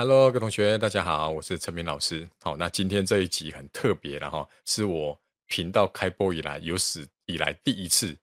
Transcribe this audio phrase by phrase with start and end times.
[0.00, 2.24] Hello，各位同学，大家好，我是陈明老师。
[2.40, 8.16] 好，那今天这一集很特别了哈，是我频道开播以来有史以来第一次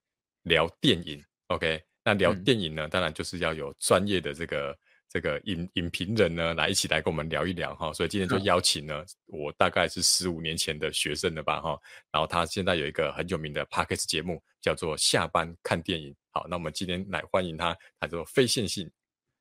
[0.44, 1.22] 聊电影。
[1.48, 7.92] OK，那聊电影呢，嗯、当然就是要有专业的这个这个影影评人呢来一起来跟我们聊一聊哈。
[7.92, 11.78] 所以今天就邀请了我大概是十五年前的学生了吧哈。
[12.10, 16.16] 然后他现在有一个很有名的 Podcast 节目，叫做下班看电影。
[16.30, 18.90] 好，那我们今天来欢迎他，他叫做非线性。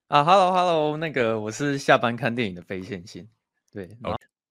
[0.07, 3.27] 啊哈喽哈喽，那个我是下班看电影的非线性，
[3.71, 3.89] 对，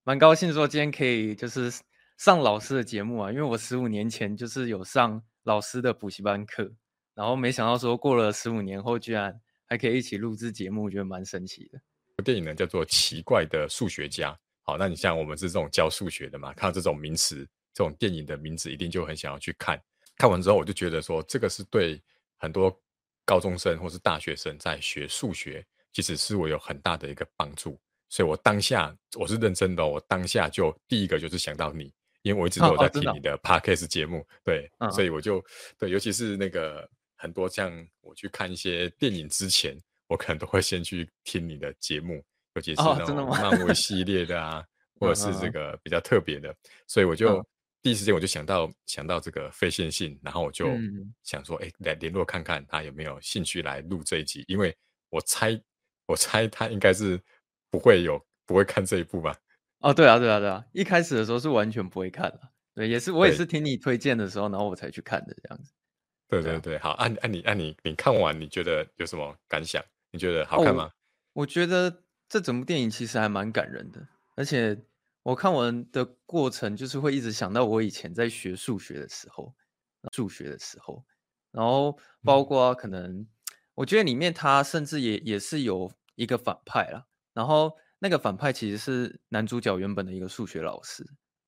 [0.03, 1.73] 蛮.高兴说今天可以就是
[2.19, 6.69] 上老师的节目啊，因为我十五年前就是有上老师的补习班课，
[7.15, 11.81] 然后没想到说过了十五年后，居然还可以一起录制节目，我觉得蛮神奇的。
[12.25, 19.81] 电影呢叫做《奇怪的数学家》，好，那你像我们是这种教数学的嘛，看到这种名词，这种电影的名字，一定就很想要去看。
[20.17, 22.03] 看完之后，我就觉得说这个是对
[22.39, 22.77] 很多。
[23.25, 27.79] 高中生或是大学生在学数学，其实是我有很大的一个帮助，
[28.09, 35.45] 所以我当下我是认真的，我当下就第一个就是想到你，因为我一直都有在听你的 Podcast 节目，对，所以我就
[35.79, 39.77] 对，尤其是那个很多像我去看一些电影之前，
[40.07, 42.23] 我可能都会先去听你的节目，
[42.55, 44.65] 尤其是那种漫威系列的啊，
[45.01, 46.55] 或者是这个比较特别的，
[46.87, 47.45] 所以我就。
[47.85, 50.67] 第一时间我就想到想到这个非线性，然后我就
[51.23, 54.75] 想说，哎、嗯，来联络看看他有没有兴趣来录这一集，因为
[55.11, 55.63] 我猜
[56.07, 57.21] 我猜他应该是
[57.71, 59.37] 不会有不会看这一部吧？
[59.81, 62.41] 哦，对啊，对啊，对啊，一开始的时候是完全不会看的，
[62.75, 65.75] 对，也是我也是听你推荐的时候，然后我才去看的这样子。
[66.27, 69.85] 对对对，好，按按你按你你看完你觉得有什么感想？
[70.11, 70.85] 你觉得好看吗？
[70.85, 70.93] 哦、
[71.35, 74.75] 我觉得这整部电影其实还蛮感人的，而且。
[75.25, 79.55] 我看完的过程，就是会一直想到我以前在学数学的时候，
[80.13, 81.03] 数学的时候，
[81.51, 83.27] 然后包括可能，
[83.75, 87.03] 我觉得里面他甚至也也是有一个反派啦，
[87.33, 91.03] 然后那个反派其实是男主角原本的一个数学老师，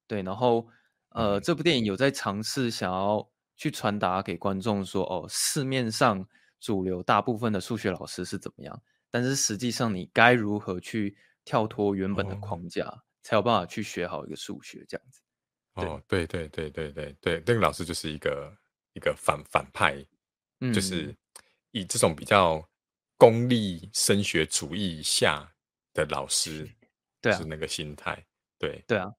[0.06, 0.66] 对，然后
[1.10, 6.26] 呃，这部电影有在尝试想要去传达给观众说，哦，市面上
[6.60, 12.86] 主流大部分的数学老师是怎么样，但是实际上你该如何去跳脱原本的框架。
[12.86, 15.20] 哦才有办法去学好一个数学这样子。
[15.74, 18.56] 哦，对对对对对对，那个老师就是一个
[18.92, 19.96] 一个反反派，
[20.60, 21.12] 嗯，就是
[21.72, 22.64] 以这种比较
[23.18, 25.52] 功利升学主义下
[25.92, 26.70] 的老师，
[27.20, 28.24] 对啊，是那个心态，
[28.60, 29.12] 对对啊，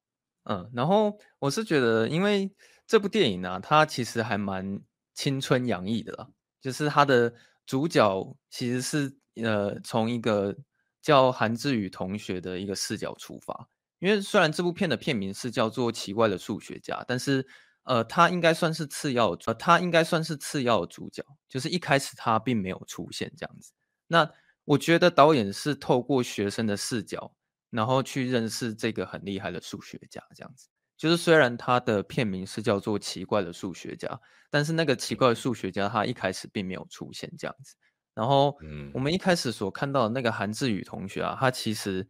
[0.44, 2.50] 嗯，然后我是觉得，因为
[2.88, 4.82] 这部电影呢，啊，它其实还蛮
[5.16, 6.26] 青春洋溢的啦，
[6.62, 7.32] 就是它的
[7.66, 9.14] 主角其实是
[9.44, 10.56] 呃从一个
[11.02, 13.70] 叫韩志宇同学的一个视角出发。
[14.00, 17.48] 因为虽然这部片的片名是叫做《奇怪的数学家》，但是，
[17.82, 23.72] 呃，他应该算是次要，呃，他应该算是次要的主角，就是一开始他并没有出现这样子。
[24.08, 24.30] 那
[24.66, 27.34] 我觉得导演是透过学生的视角，
[27.72, 30.68] 然后去认识这个很厉害的数学家，这样子。
[30.96, 34.08] 就是虽然他的片名是叫做《奇怪的数学家》，
[34.52, 37.74] 但是那个奇怪的数学家他一开始并没有出现这样子。
[38.14, 42.08] 然后，嗯，我们一开始所看到的那个韩志宇同学啊，他其实。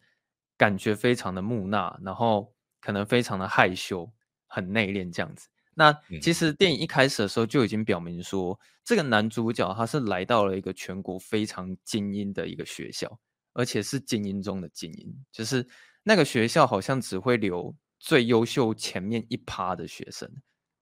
[0.57, 4.11] 感觉非常的木讷，然后可能非常的害羞，
[4.47, 5.47] 很内敛这样子。
[5.73, 13.19] 那其实电影一开始的时候就已经表明说，这个男主角他是来到了一个全国非常精英的一个学校，
[13.53, 15.67] 而且是精英中的精英，就是
[16.01, 20.27] 那个学校好像只会留最优秀前面一趴的学生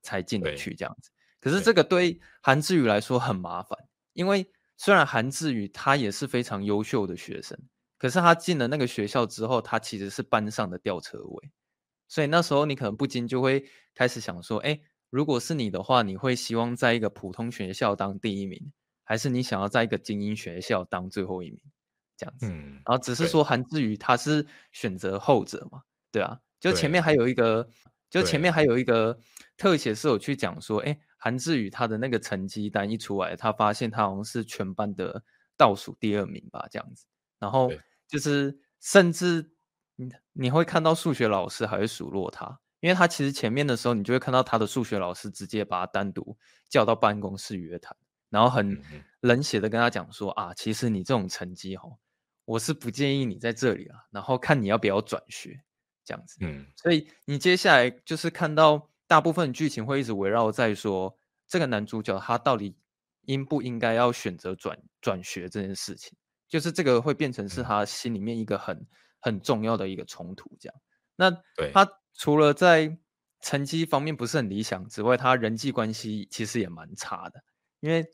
[0.02, 1.12] 才进得去这样子。
[1.42, 3.78] 可是这个对韩志宇来说很麻烦，
[4.14, 7.60] 因为虽然韩志宇他也是非常优秀的学生。
[7.98, 11.52] 可是他进了那个学校之后，他其实是班上的吊车尾，
[12.08, 14.80] 所以那时候你可能不禁就会开始想说：哎，
[15.10, 18.72] 如果是你的话，你会希望在一个普通学校当第一名，
[19.04, 21.60] 还是你想要在一个精英学校当最后一名？
[22.18, 22.48] 这样子。
[22.48, 22.74] 嗯。
[22.86, 25.82] 然后只是说韩志宇他是选择后者嘛？
[26.12, 26.40] 对啊。
[26.60, 27.68] 就前面还有一个，
[28.10, 29.18] 就前面还有一个
[29.56, 35.24] 特写是有去讲说：哎，韩志宇他的那个成绩单一出来，他发现他好像是全班的
[35.56, 36.68] 倒数第二名吧？
[36.72, 37.06] 这样子。
[37.40, 37.72] 然后
[38.08, 39.52] 就是，甚至
[39.96, 46.38] 你你会看到数学老师还会数落他，因为他其实前面的时候，你就会看到他的数学老师直接把他单独
[46.70, 47.96] 叫到办公室约谈，
[48.30, 48.80] 然后很
[49.22, 51.98] 冷血的跟他讲说啊，其实你这种成绩哦，
[52.46, 55.60] 我是不建议你在这里啊，然后看你要不要转学
[56.04, 56.38] 这样子。
[56.42, 61.18] 嗯，所以你接下来就是看到大部分剧情会一直围绕在说，
[61.48, 62.76] 这个男主角他到底
[63.22, 66.18] 应不应该要选择转转学这件事情。
[66.48, 68.86] 就是这个会变成是他心里面一个很
[69.20, 70.76] 很重要的一个冲突，这样。
[71.16, 71.32] 那
[71.74, 72.98] 他除了在
[73.42, 77.44] 成绩方面不是很理想之外，他人际关系其实也蛮差的。
[77.80, 78.06] 因为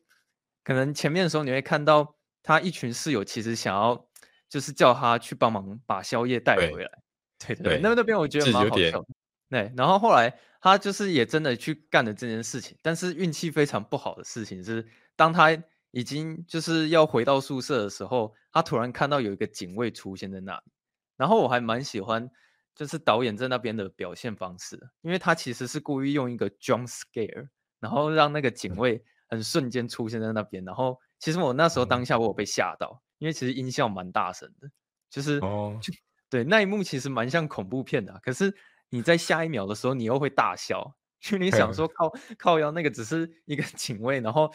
[0.63, 4.07] 可能前面的时候你会看到他一群室友其实想要
[4.49, 6.91] 就是叫他去帮忙把宵夜带回来。
[7.39, 9.03] 对对对，那那边我觉得蛮好笑。
[9.49, 15.51] 对，然后后来他就是也真的去干了这件事情，但是运气非常不好的事情是，当他
[15.91, 20.71] 已经就是要回到宿舍的时候，他突然看到有一个警卫出现在那里，
[21.17, 22.29] 然后我还蛮喜欢
[22.75, 27.47] 就是导演在那边的表现方式，因为他其实是故意用一个 jump scare，
[27.79, 34.69] 然后让那个警卫很瞬间出现在那边，然后其实我那时候当下我有被吓到，因为其实音效蛮大声的，
[35.09, 35.93] 就是哦，就
[36.29, 38.53] 对那一幕其实蛮像恐怖片的啊，可是。
[38.93, 40.93] 你在下一秒的时候，你又会大笑，
[41.31, 44.51] 因为你想说靠靠腰那个只是一个 警卫，然后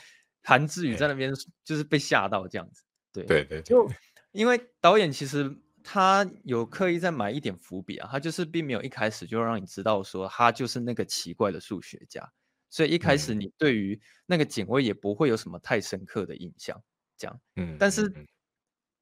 [0.46, 1.30] 韩志宇在那边
[1.64, 2.82] 就是被吓到这样子。
[3.12, 3.86] 对对对，就
[4.32, 12.26] 因为导演其实他有刻意在埋一点伏笔啊，他就是并没有一开始就让你知道说他就是那个奇怪的数学家，
[12.70, 16.82] 所以一开始你对于那个警卫也不会有什么太深刻的印象，
[17.18, 17.40] 这样。
[17.56, 18.10] 嗯，但是。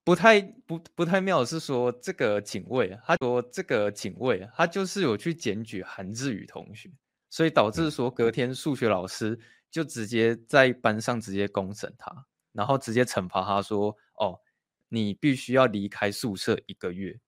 [0.06, 6.91] 不太不不太妙的是说，这个警卫，他说这个警卫，他就是有去检举韩志宇同学，
[7.31, 9.41] 所以导致说隔天数学老师
[9.74, 14.38] 就直接在班上直接公审他，然后直接惩罚他说，哦，
[14.88, 17.18] 你必须要离开宿舍一个月。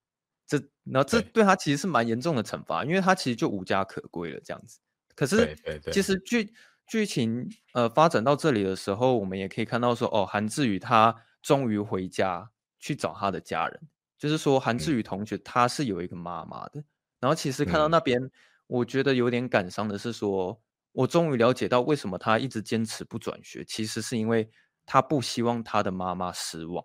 [0.47, 4.79] 这，然后这对他其实是蛮严重的惩罚，因为他其实就无家可归了这样子。
[5.17, 5.59] 可是，
[5.93, 6.55] 其实剧
[6.87, 12.49] 剧情呃发展到这里的时候，我们也可以看到说，哦，韩志宇他终于回家。
[12.79, 13.81] 去找他的家人，
[14.17, 16.79] 就是说韩志宇同学他是有一个妈妈的。
[16.79, 16.85] 嗯、
[17.21, 18.31] 然后其实看到那边，
[18.69, 20.59] 我觉得有点感伤的是说，嗯、
[20.97, 24.49] 我终于了解到为什么他一直坚持不转学，其实是因为
[24.87, 26.83] 他不希望他的妈妈失望。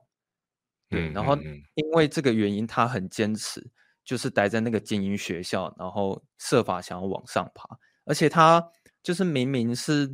[0.89, 1.37] 对，然后
[1.75, 3.65] 因为这个原因，他很坚持，
[4.03, 7.65] 就是待在那个精英学校，然后设法想要往上爬。
[8.03, 8.61] 而且他
[9.01, 10.13] 就是明明是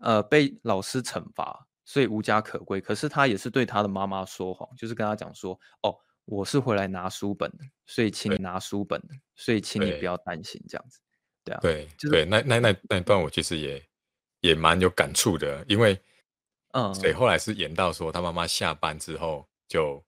[0.00, 1.66] 呃被老师惩罚。
[1.86, 5.92] 所以无家可归，可是他也是对他的妈妈说谎，就是跟他讲说：“哦，
[6.24, 11.00] 我是回来拿书本的，所以请你拿书本的，所以请你不要担心这样子。”
[11.44, 13.82] 对啊，对，就是、对，那那那那段我其实也
[14.40, 15.98] 也蛮有感触的，因为
[16.72, 20.02] 嗯，所以后来是演到说他妈妈下班之后就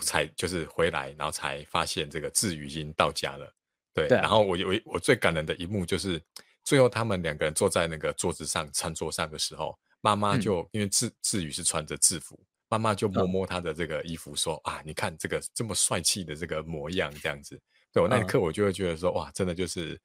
[0.00, 3.52] 才就是回来，然后才发现这个志宇已经到家了。
[3.92, 6.20] 对，对啊、然后我我我最感人的一幕就是
[6.62, 9.78] 最后他们两个人坐在那个桌子上餐桌上的时候。
[10.04, 12.38] 妈妈就、嗯、因为志志宇是穿着制服，
[12.68, 17.58] 妈妈就摸摸他的这个衣服说，说、嗯、啊，你看这个这么帅气的这个模样，这样子。
[17.90, 19.98] 对我那一刻，我就会觉得说，哇，真的就是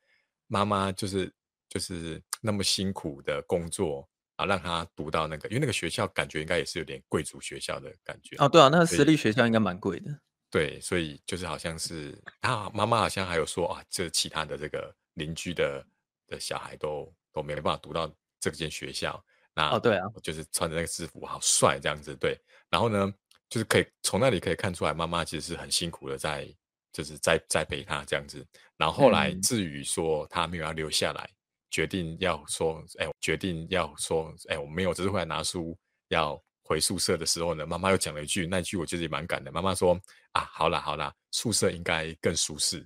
[0.50, 1.31] 妈妈就是
[1.69, 4.06] 就是那么辛苦的工作
[4.36, 8.36] 啊，让他读到那个，因为那个学校感觉应该也是有点贵族学校的感觉。
[8.40, 10.19] 哦，对啊，那个私立学校应该蛮贵的。
[10.50, 15.86] 对，所以就是好像是他妈妈好像还有说啊，这其他的这个邻居的
[16.28, 19.24] 的小孩都都没办法读到这间学校。
[19.54, 22.40] 那哦，对啊，就是穿着那个制服，好帅这样子，对。
[22.69, 23.13] 然后呢，
[23.50, 26.48] 就是可以从那里可以看出来，妈妈其实是很辛苦的在，
[26.92, 28.46] 就是栽栽培他这样子。
[28.78, 31.36] 然后后来至于说他没有要留下来，嗯、
[31.70, 35.78] 决定要说，哎，决定要说，哎，我没有，只是回来拿书，
[36.10, 39.52] 要回宿舍的时候呢，妈妈又讲了一句，那句我觉得也蛮感的。
[39.52, 40.00] 妈妈说
[40.32, 42.86] 啊，好啦好啦，宿舍应该更舒适。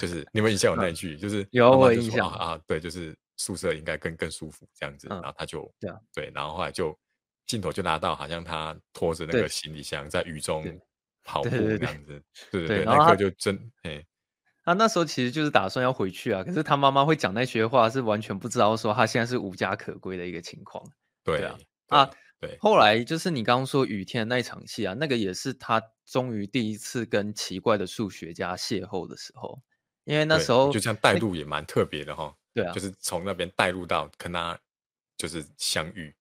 [0.00, 3.16] 就是你们印象有那一 句，就是有我印象啊，对，就是。
[3.36, 6.96] 宿舍应该更更舒服这样子，嗯、然后他就对、啊、对，然后后来就
[7.48, 10.62] 镜头就拉到，好像他拖着那个行李箱在雨中
[11.24, 12.22] 跑步这样子，
[12.52, 14.04] 对对对，那个就真哎，
[14.62, 20.84] 他那时候其实就是打算要回去啊，可是他妈妈会讲那些话，是完全不知道说他现在是无家可归的一个情况。
[21.24, 21.58] 对，对啊，
[21.88, 22.10] 对啊，
[22.40, 29.60] 对，后来就是你刚刚说雨天的那一场戏啊，那个也是他终于第一次跟奇怪的数学家邂逅的时候，
[30.04, 32.34] 因为那时候就这样带路也蛮特别的哈。
[32.52, 34.56] 对啊，就是从那边带入到跟他
[35.16, 36.14] 就是相遇，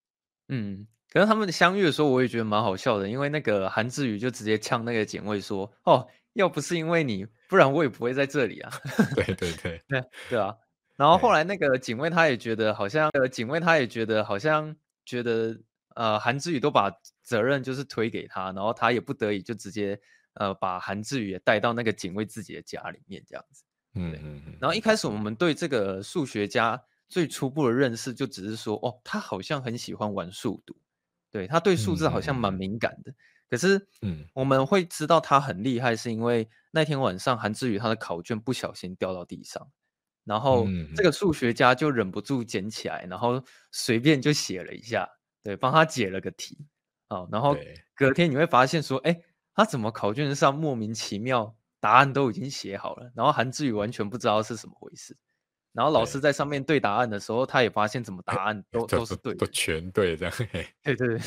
[0.47, 8.71] 嗯，可是他们相遇的时候，我也觉得蛮好笑的，因为那个韩志宇就直接呛那个警卫说：“哦，要不是因为你，不然我也不会在这里啊。
[9.15, 10.55] ”对对对对对啊！
[10.95, 15.55] 然后后来那个警卫他也觉得好像，呃，警卫他也觉得好像觉得
[15.95, 16.91] 呃韩志宇都把
[17.21, 19.99] 责任就是推给他，然后他也不得已就直接
[20.33, 23.63] 呃把韩志宇也带到那个警卫自己的家里面这样子。
[23.95, 30.75] 嗯嗯嗯，然后一开始我们对这个数学家最初步的认识就只是说，哦，他好像很喜欢玩数独，
[31.33, 33.11] 对，他对数字好像蛮敏感的。
[33.49, 39.67] 可是，嗯，我们会知道他很厉害，是因为那天晚上韩志宇他的考卷不小心掉到地上，
[40.23, 45.09] 然后这个数学家就忍不住捡起来，然后随便就写了一下，
[45.43, 46.57] 对，帮他解了个题，
[47.09, 47.57] 好，然后
[47.95, 49.19] 隔天你会发现说，哎，
[49.55, 51.55] 他怎么考卷上莫名其妙？
[51.79, 55.17] 答案都已经写好了，然后韩志宇完全不知道是什么回事。
[55.73, 60.33] 然后老师在上面对答案的时候，他也发现怎么答案都都是对的，都全对这样。
[60.37, 61.19] 对对对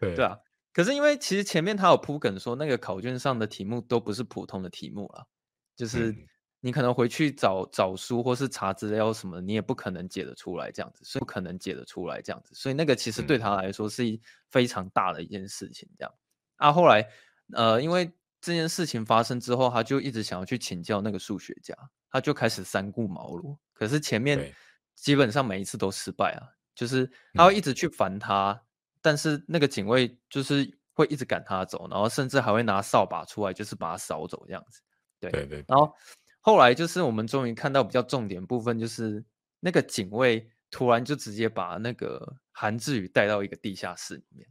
[0.00, 0.36] 对对啊！
[0.72, 5.26] 可是因为其实前面他有铺梗说，那个考卷上的题目都不是普通的题目了，
[5.74, 6.14] 就是
[6.60, 14.20] 你可能回去找找书或是查资料什么，你也不可能解得出来这样子，所以不可能解得出来这样子，所以那个其实对他来说是一
[14.50, 15.88] 非常大的一件事情。
[15.96, 16.12] 这样
[16.56, 17.08] 啊，后来
[17.52, 21.74] 呃，因为这件事情发生之后，他就一直想要去请教那个数学家，
[22.10, 23.56] 他就开始三顾茅庐。
[23.72, 24.54] 可是前面
[24.94, 28.60] 基本上每一次都失败啊，就是他会一直去烦他。
[29.00, 34.80] 但是那个警卫就是会一直赶他走，然后甚至还会拿扫把出来，就是把他扫走这样子。
[35.20, 35.64] 对对对。
[35.68, 35.94] 然后
[36.40, 39.24] 后来就是我们终于看到比较重点部分，就是
[39.60, 44.48] 那个警卫突然就直接把那个韩志宇带到一个地下室里面。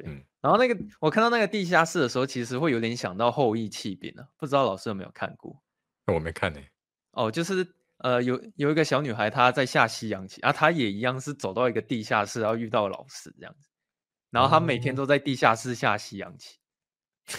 [0.00, 0.02] 对。
[0.06, 5.62] 嗯、然后那个我看到那个地下室的时候，其实会有点想到后羿弃兵啊，不知道老师有没有看过？
[6.06, 6.70] 我没看呢、欸。
[7.12, 7.66] 哦，就是
[7.98, 13.70] 呃，有有一个小女孩她在下西洋棋啊，她也一样是走到一个地下室，然后遇到老师这样子。
[14.30, 16.58] 然后她每天都在地下室下西洋棋。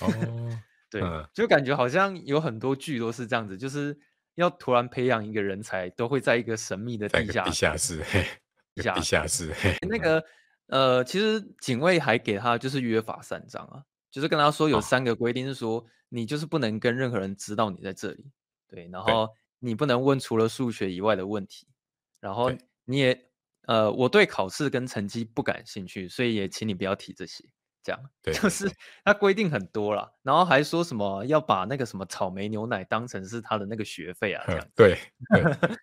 [0.02, 0.08] 哦，
[0.90, 3.96] 对，嗯、就感觉好像有很多剧都是这样子，就是
[4.34, 8.04] 要突然培养一个人才，都会在一个神秘的地下地下室，
[8.74, 9.54] 地下室，地下室。
[9.88, 10.24] 那个
[10.68, 18.26] 呃，其实警卫还给他就是约法三章啊，就是跟他说有三个规定，是说、哦、你就是不能跟任何人知道你在这里，
[18.68, 21.68] 对，然后你不能问除了数学以外的问题，
[22.20, 22.52] 然后
[22.86, 23.24] 你也。
[23.68, 27.44] 呃，我对考试跟成绩不感兴趣，所以也请你不要提这些。
[27.84, 28.72] 这样，对， 就是
[29.04, 34.68] 他规定很多啦，然后还说什么要把那个什么草莓牛奶当成是他的那个学费啊，这样。
[34.74, 34.98] 对，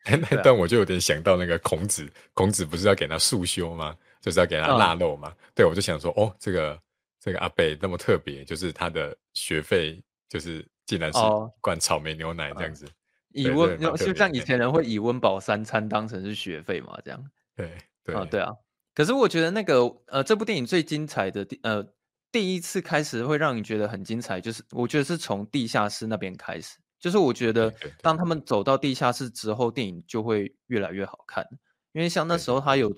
[0.06, 3.94] 对 但我就有点想到那个孔子，孔子不是要给他束修吗？
[4.24, 5.28] 就是要给他腊肉嘛。
[5.28, 6.80] 嗯、对，我就想说，哦，这个
[7.20, 11.18] 这个阿伯那么特别，就是他的学费就是竟然是
[11.60, 12.88] 灌草莓牛奶这样子，
[13.32, 14.82] 以温就像以前人会。
[14.82, 17.22] 以温饱三餐当成是学费嘛，这样。
[17.54, 17.70] 对
[18.02, 18.50] 对啊，对啊，
[18.94, 21.84] 可是我觉得那个呃，这部电影最精彩的第呃
[22.32, 28.16] 第一次开始会让你觉得很精彩，就是我觉得是从地下室那边开始，就是我觉得当。
[28.16, 31.46] 他们走到地下室之后，电影就会越来越好看，
[31.92, 32.90] 因为像那时候他有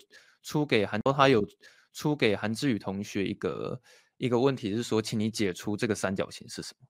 [0.46, 1.44] 出给韩，他有
[1.92, 3.80] 出给韩志宇同学一个
[4.16, 6.86] 一个问题，是说，请你解出这个三角形是什么，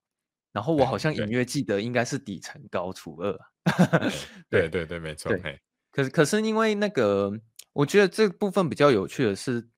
[0.51, 3.37] 然后我好像隐约记得应该是底层高除二，
[4.47, 5.59] 对对对，没错，对，
[5.91, 7.33] 可是可是因为那个。
[7.73, 9.69] 我觉得这部分比较有趣的是，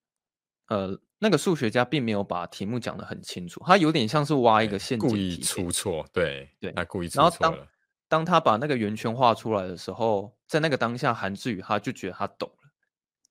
[0.69, 7.21] 呃，那个数学家并没有把题目讲得很清楚，他有点像是挖一个陷阱，故意出错，对对，他故意出错。
[7.21, 7.67] 然后当
[8.07, 12.58] 当他把那个圆圈画出来的时候，在那个当下，韩志宇他就觉得他懂了，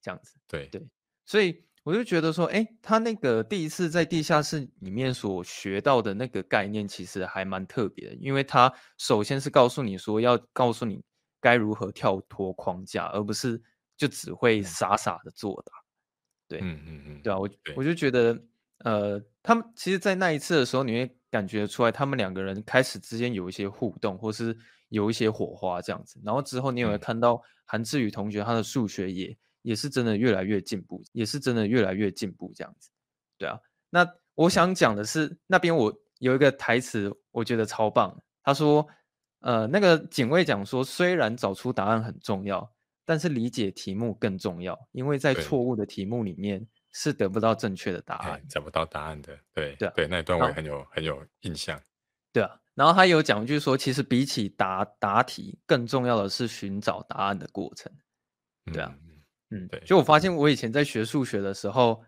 [0.01, 0.87] 这样子，对对，
[1.27, 11.03] 所以我就觉得说，哎，他那个第一次在地下室里面所学到的那个概念，其实还蛮特别的，因为他首先是告诉你说，要告诉你
[11.41, 13.63] 该如何跳脱框架，而不是。
[13.99, 15.73] 就只会傻傻的作答，
[16.47, 18.41] 对，嗯嗯嗯，对啊，我我就觉得，
[18.85, 24.57] 呃，他们其实，在那一次的时候，你会感觉出来，他们两个人开始之间有一些互动，或是
[24.91, 26.21] 有一些火花这样子。
[26.25, 32.91] 然后之后，你也会看到韩志宇同学他的数学也也是真的越来越进步，也是真的越来越进步这样子。
[33.37, 33.59] 对啊，
[33.91, 38.23] 那我想讲的是，那边我有一个台词，我觉得超棒。
[38.43, 38.87] 他说，
[39.41, 42.73] 呃，那个警卫讲说，虽然找出答案很重要。
[43.09, 49.35] 但是理解题目更重要，因为在错误的题目里面是得不到正确的答案，找不到答案的。
[49.55, 51.81] 对对对，那一段我也很有很有印象。
[52.35, 57.91] 对啊，然后他有讲一句说，其实比起答答题，更重要的是寻找答案的过程。
[58.75, 59.08] 对啊，嗯，
[59.71, 59.81] 对。
[59.87, 62.03] 就我发现，我以前在学数学的时候，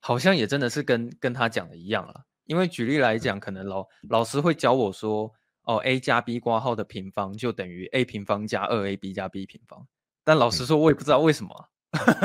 [0.00, 2.24] 好像也真的是跟跟他讲的一样了。
[2.46, 5.32] 因为举例来讲，可能老老师会教我说，
[5.62, 9.86] 哦，a 加 b 括号的平方就等于 a 平方加二 ab 加 b 平方。
[10.22, 11.68] 但老实说，我也不知道为什么、啊，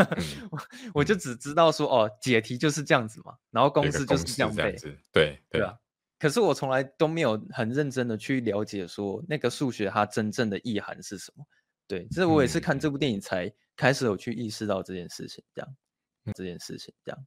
[0.09, 0.23] 嗯、
[0.93, 5.73] 我就只知道说，哦，解题就是这样子嘛，然后公式就是这样背，对对，对啊。
[6.17, 11.45] 可是我从来都没有很认真的去了解说那个数学它真正的意涵是什么。
[11.89, 15.75] 对，这我也是看这部电影才开始有去意识到这件事情，这样，
[16.23, 17.25] 嗯、这件事情这样，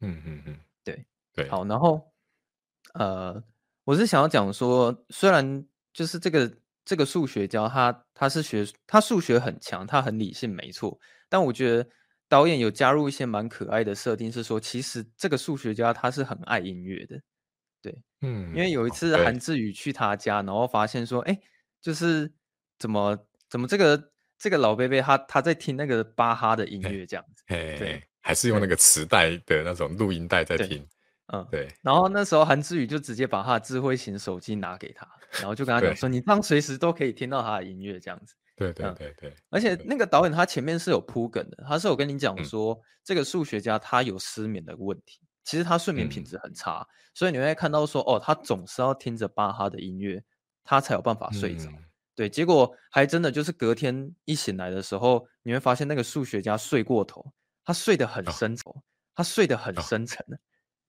[0.00, 1.04] 嗯嗯嗯，对
[1.34, 1.48] 对。
[1.50, 2.10] 好，然后，
[2.94, 3.42] 呃，
[3.84, 6.50] 我是想要讲说，虽然就是这个。
[6.86, 11.00] 这个数学家他他是学他数学很强，他很理性，没错。
[11.30, 11.88] 但我觉得
[12.28, 17.18] 导演有加入一些蛮可爱的设定，是说其实这个数学家他是很爱音乐的，
[17.80, 18.50] 对，嗯。
[18.50, 21.40] 因为有一次韩志宇去他家，然后发现说，哎，
[21.80, 22.30] 就是
[22.78, 23.16] 怎么
[23.48, 30.86] 怎么这个这个老伯伯他他在听那个巴哈的音乐这样子，对，还是用那个磁带的那种录音带在听。
[31.32, 31.66] 嗯，对。
[31.80, 35.08] 然后那时候韩志宇就直接把他的智慧型手机拿给他，
[35.38, 39.34] 然后就跟他讲说：“你这样随时都可以听到他的音乐，这样子。”对对对对。
[39.48, 50.22] 而且那个导演他前面是有铺梗的，他是有跟你讲说，这个数学家他有失眠的问题，其实他睡眠品质很差，嗯、所以你会看到说，哦，他总是要听着巴哈的音乐，
[50.62, 51.70] 他才有办法睡着。
[52.14, 57.24] 嗯、对，结果还真的就是隔天一醒来的时候，你会发现那个数学家睡过头，
[57.64, 58.82] 他睡得很深沉，哦、
[59.14, 60.24] 他睡得很深沉。
[60.32, 60.38] 哦、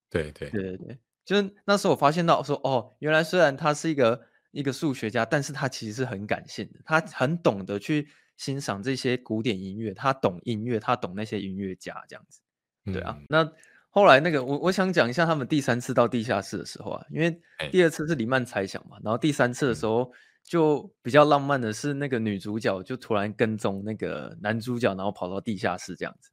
[0.09, 12.39] 对对对对对，就是那时候我发现到说，哦，原来虽然他是一个一个数学家，但是他其实是很感性的，他很懂得去欣赏这些古典音乐，他懂音乐，他懂那些音乐家这样子。
[12.85, 13.51] 对啊，嗯、那。
[13.95, 17.41] 后来那个我我想讲一下他们第三次到地下室的时候啊，因为
[17.71, 20.11] 第二次是黎曼猜想嘛，然后第三次的时候
[20.45, 26.29] 就比较浪漫的是那个女主角就突然跟踪那个男主角，然后跑到地下室这样子。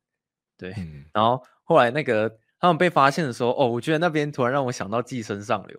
[0.57, 0.73] 对，
[1.13, 5.77] 然后后来那个他们被发现的时候，哦，我觉得那边突然让我想到《寄生上流》，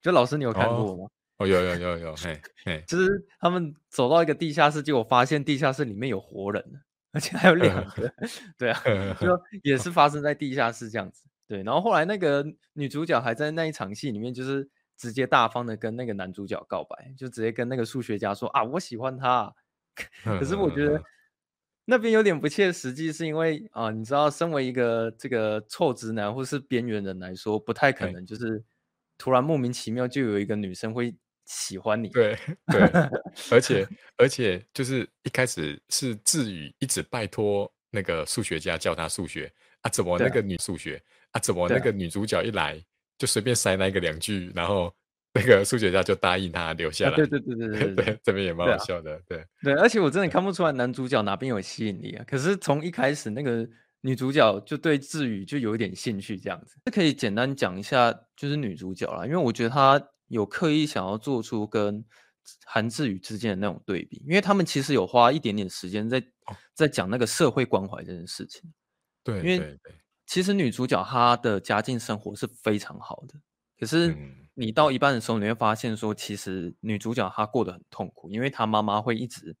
[0.00, 1.08] 就老师你有看过吗？
[1.38, 3.08] 哦，有有有有，嘿，嘿，就是
[3.40, 6.64] 他们走到一个地下室，结果发现地下室里面有活人。
[7.14, 8.10] 而且还有两个，
[8.56, 8.82] 对啊，
[9.20, 11.22] 就 也是发生在地下室这样子。
[11.46, 19.54] 对，然后后来那个女主角还在那一场戏里面，就是直接大方的跟那个男主角告白，就直接跟那个数学家说啊，我喜欢他。
[20.24, 21.02] 可是我觉得
[21.84, 28.62] 那边有点不切实际，是因为啊，你知道，身为一个这个臭直男或是边缘人来说，不太可能就是
[29.18, 31.14] 突然莫名其妙就有一个女生会。
[31.44, 32.80] 喜欢你，对对，
[33.50, 42.82] 而且 而且就是一开始是智宇一直拜托那个数学家教他数学啊，怎么那个女数学啊，啊，怎么那个女主角一来
[43.22, 44.92] 就随便塞那个两句，然后
[45.32, 53.64] 那个数学家就答应他留下来，对对对对对对， 对，这边也蛮好笑的，对、啊、对，对，而且我真的看不出来男主角哪边有吸引力啊，可是从一开始那个
[54.00, 60.04] 女主角就对智宇就有一点兴趣，这样子，可以简单讲一下就是女主角啦，因为我觉得她。
[60.28, 62.02] 有刻意想要做出跟
[62.64, 66.22] 韩志宇之间的那种对比，因为他们其实有花一点点时间在
[66.72, 68.62] 在讲那个社会关怀这件事情。
[69.22, 69.78] 对，因为
[70.32, 73.34] 其实女主角她的家境生活是非常好的，
[73.78, 74.16] 可是
[74.54, 79.54] 你到一半的时候，你会发现说，其实女主角她过得很痛苦，因为她妈妈会一直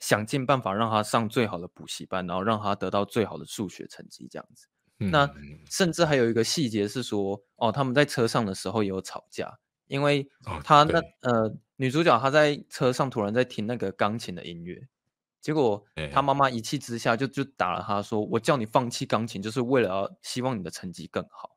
[0.00, 4.66] 想尽办法让她上最好的补习班，然后让她得到最好的数学成绩这样子。
[4.96, 5.30] 那
[5.70, 9.58] 甚至还有一个细节是说，哦，他们在车上的时候也有吵架。
[9.88, 10.26] 因为
[10.64, 14.88] 她那、哦、呃女主角她在车上突然在听那个钢琴的音乐，
[15.44, 21.50] 结果他妈妈一气之下就就打了他说：“我叫你放弃钢琴，就是为了要希望你的成绩更好。”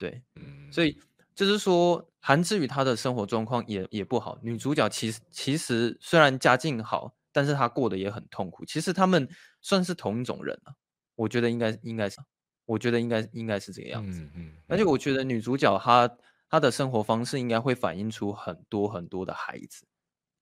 [0.00, 0.98] 对，嗯、所以
[1.34, 4.38] 就是说韩志宇他的生活状况也也不好。
[4.40, 8.64] 女主角其实其实虽然家境好，但是她过得也很痛苦。
[8.64, 9.28] 其实他们
[9.60, 10.72] 算是同一种人啊，
[11.14, 12.16] 我觉得应该应该是，
[12.64, 14.22] 我觉得应该应该是这个样子。
[14.22, 16.10] 嗯嗯、而且我觉得女主角她。
[16.52, 19.86] 她的生活方式应该会反映出很多很多的孩子，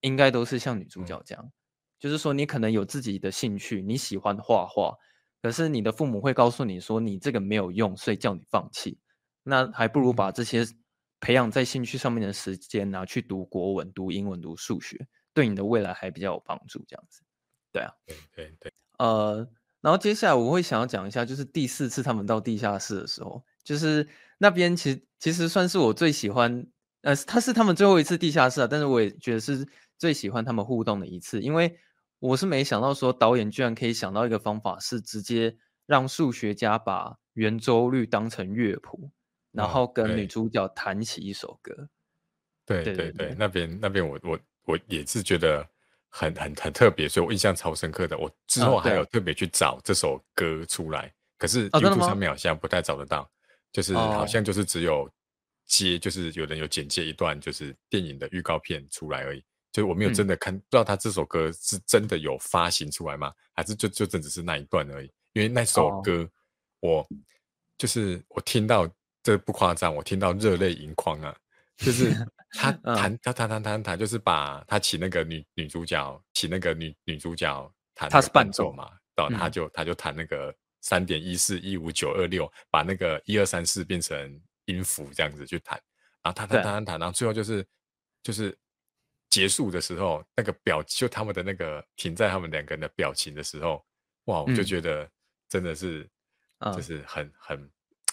[0.00, 1.52] 应该都是像女主角这样，嗯、
[1.98, 4.94] 就是说你可能有自己的兴趣，你喜欢画画，
[5.42, 8.98] 可是你的父母会告诉你说你这个没有用，所以叫你放弃。
[9.42, 10.66] 那还不如把这些
[11.20, 14.96] 培养在兴趣上面的时间拿去读国文、读英文、读数学，
[15.32, 16.84] 对你的未来还比较有帮助。
[16.86, 17.22] 这样子，
[17.72, 19.48] 对啊，对对对，呃，
[19.80, 24.06] 然后接下来我会想要讲一下，就是第四次他们到地下室的时候，就是。
[24.40, 26.64] 那边其实其实算是我最喜欢，
[27.02, 29.66] 呃，他是他们最后一次地下室啊，但是我也觉得是
[29.98, 31.76] 最喜欢他们互动的一次，因为
[32.18, 39.10] 我是没想到说导演居然可以想到一个方法，是直接让数学家把圆周率当成乐谱，
[39.52, 41.72] 然后跟女主角弹起一首歌。
[41.74, 41.88] 哦、
[42.66, 45.66] 对对对，那边那边我我我也是觉得
[46.08, 48.18] 很很很特别，所以我印象超深刻的。
[48.18, 53.30] 我之后还有特别去找这首歌出来，哦、可是 YouTube 上面好像不太找得到。
[53.70, 55.06] 就是好像就是只有
[55.66, 56.00] 接，oh.
[56.00, 59.44] 就是有人有剪接一段，就是电影的预告片出来而已。
[59.78, 63.32] 就是我没有真的看，嗯、不知道他这首歌是真的有发行出来吗？
[63.54, 65.10] 还是就就真只是那一段而已？
[65.32, 66.28] 因为那首歌
[66.80, 67.06] 我，我、oh.
[67.76, 68.88] 就是我听到
[69.22, 71.36] 这不夸张，我听到热泪盈眶啊！
[71.76, 72.12] 就是
[72.52, 80.54] 他弹他弹弹弹弹，就是把他请那个女女主角，请那个女女主角弹，他是伴奏嘛，然后他就、嗯、他就弹那个。
[80.80, 85.78] 三点一四一五九二六，把那个一二三四变成音符，这样子去弹，
[86.22, 87.66] 然后弹弹弹弹弹，然后最后就是
[88.22, 88.56] 就是
[89.38, 93.84] 结束的时候，那个表就他们的那个停在他们两个人的表情的时候，
[94.24, 95.08] 哇，我就觉得
[95.48, 96.08] 真的是，
[96.58, 97.70] 嗯、就是很很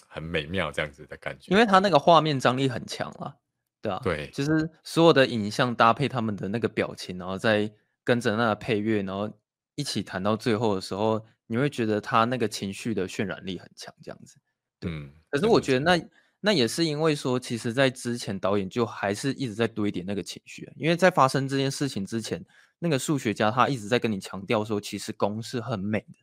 [0.07, 3.35] 很美妙这样子的感觉，因为他那个画面张力很强啊，
[3.81, 7.71] 对啊，对，就是所有的影像搭配他们的那个表情，然后再
[8.03, 9.31] 跟着那个配乐，然后
[9.75, 11.25] 一起弹到最后的时候。
[11.47, 14.39] 你会觉得他那个情绪的渲染力很强，这样子。
[14.81, 15.95] 嗯，可是我觉得那
[16.45, 22.39] 那也是因为说，其实，在之前导演就还是一直在堆叠那个情绪，因为在发生这件事情之前，
[22.77, 26.13] 那个数学家他一直在跟你强调说，其实公式很美的，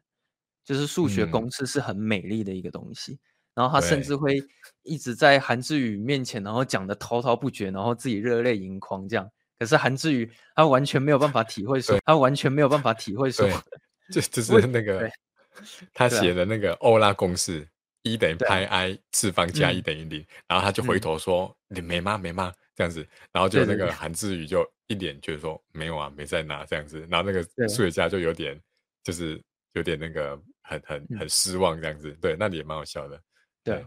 [0.65, 3.15] 就是数学公式是很美丽的一个东西。
[3.15, 3.19] 嗯、
[3.57, 4.41] 然后他甚至会
[4.85, 9.29] 一直在韩志宇面前，然后讲的滔滔不绝，然后自己热泪盈眶这样。
[9.59, 13.49] 可是韩志宇他完全没有办法体会说，他完全没有办法体会说，
[14.13, 15.11] 就就是那个
[15.93, 17.69] 他写的那个欧拉公式，
[18.03, 28.61] 一等于派 i 次方加一等于零，然后他就回头说你没吗没吗这样子，然后就那个韩志宇就一脸就是说没有啊没在拿这样子，然后那个数学家就有点
[29.03, 30.41] 就是有点那个。
[30.65, 33.21] 很很很失望这样子，对，那里也蛮好笑的。
[33.65, 33.87] 对，对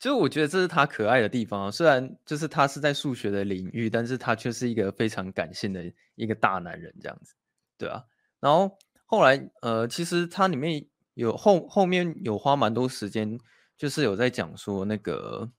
[0.00, 1.70] 就是我觉得这是他可爱的地方。
[1.70, 7.32] 虽然就是他是在数学的领域，但是他却是一个非常感性的一个大男人这样子，
[7.78, 8.02] 对啊。
[8.40, 13.38] 然后后来呃，其实他里面有后后面有花蛮多时间，
[13.76, 15.50] 就是有在讲说那个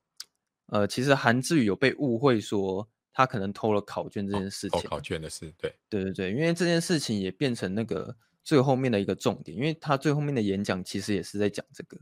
[0.67, 8.15] 呃，其实韩志宇有被误会说他可能偷了考卷这件事情，偷考卷的事，对对对对，因为这件事情也变成那个。
[8.43, 11.97] 最后面的一个重点，因为他最后面的演讲其实也是在讲这个，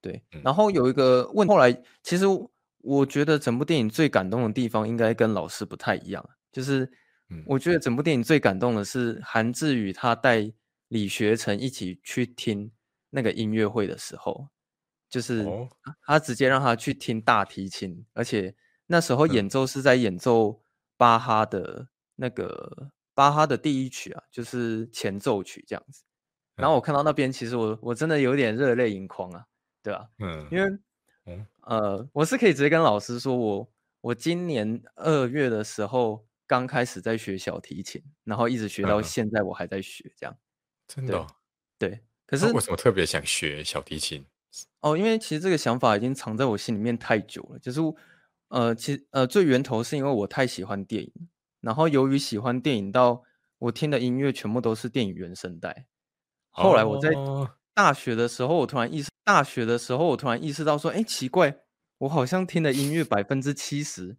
[0.00, 0.22] 对。
[0.42, 1.70] 然后有一个问，后来
[2.02, 2.24] 其实
[2.78, 6.90] 我觉得整部电影最感动的地方，应该跟老师不太一样，就是
[7.44, 10.50] 我觉得整部电影最感动的是韩志宇他带
[10.88, 12.72] 李学成一起去听
[13.10, 14.48] 那个音乐会的时候，
[15.10, 15.46] 就是
[16.06, 18.54] 他直接让他去听大提琴，而且
[18.86, 20.62] 那时候演奏是在演奏
[20.96, 22.92] 巴哈的那个。
[23.12, 26.04] 巴哈的第一曲啊，就是前奏曲这样子。
[26.54, 29.44] 然后我看到那边，其实我我真的有点热泪盈眶啊，
[29.82, 30.78] 对啊，嗯，因为，
[31.26, 40.34] 嗯，呃，我是可以直接跟老师说，我我今年二月的时候刚开始在学小提琴，然后一直学到现在，我还在学这样。
[40.86, 41.26] 真的？
[41.76, 42.00] 对。
[42.24, 44.24] 可是为什么特别想学小提琴？
[44.80, 47.58] 哦，因为其实这个想法已经藏在我心里面太久了。
[47.58, 47.80] 就是，
[48.48, 51.12] 呃，其实呃，最源头是因为我太喜欢电影。
[51.60, 53.22] 然后由于喜欢电影，到
[53.58, 55.86] 我听的音乐全部都是电影原声带。
[56.48, 57.10] 后来我在
[57.74, 61.54] 大学的时候，我突然意识，大学的时候我突然意识到说，哎，奇怪，
[61.98, 64.16] 我好像听的音乐百分之七十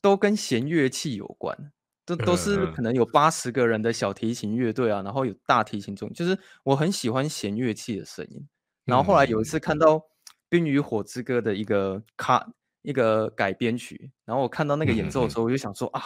[0.00, 1.72] 都跟弦乐器有关，
[2.04, 8.46] 都都是可能有八十个人的小提琴乐队啊，然后有大提琴中，就是我很喜欢弦乐器的声音。
[8.84, 9.98] 然后后来有一次看到
[10.48, 12.46] 《冰与火之歌》的一个卡
[12.82, 16.02] 一个改编曲，然后我看到那个演奏的时候，我就想说啊。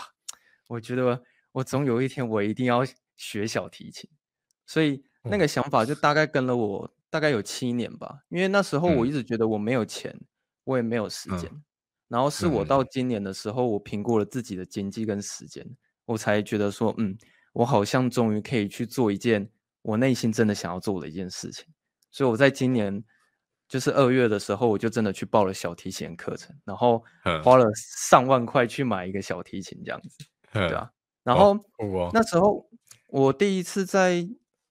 [0.69, 2.83] 我觉得我总有一天我一定要
[3.17, 4.07] 学小提琴，
[4.67, 8.19] 所以那个想法就大概跟了我大概有七年吧。
[8.29, 10.15] 因为那时候我一直觉得我没有钱，
[10.65, 11.51] 我也没有时间。
[12.07, 15.67] 然后是我到今年的时候，我评估了自己的经济跟时间，
[16.05, 17.17] 我才觉得说，嗯，
[17.55, 21.65] 我好像终于可以去做一件我内心真的想要做的一件事情。
[22.11, 23.05] 所以我在今年
[23.69, 27.05] 就是二月的时候，我就真的去报了小提琴课程，然后
[27.45, 30.25] 花了上万块去买一个小提琴，这样子。
[30.53, 30.91] 对啊，
[31.23, 32.67] 然后、哦哦、那时候
[33.09, 34.27] 我第一次在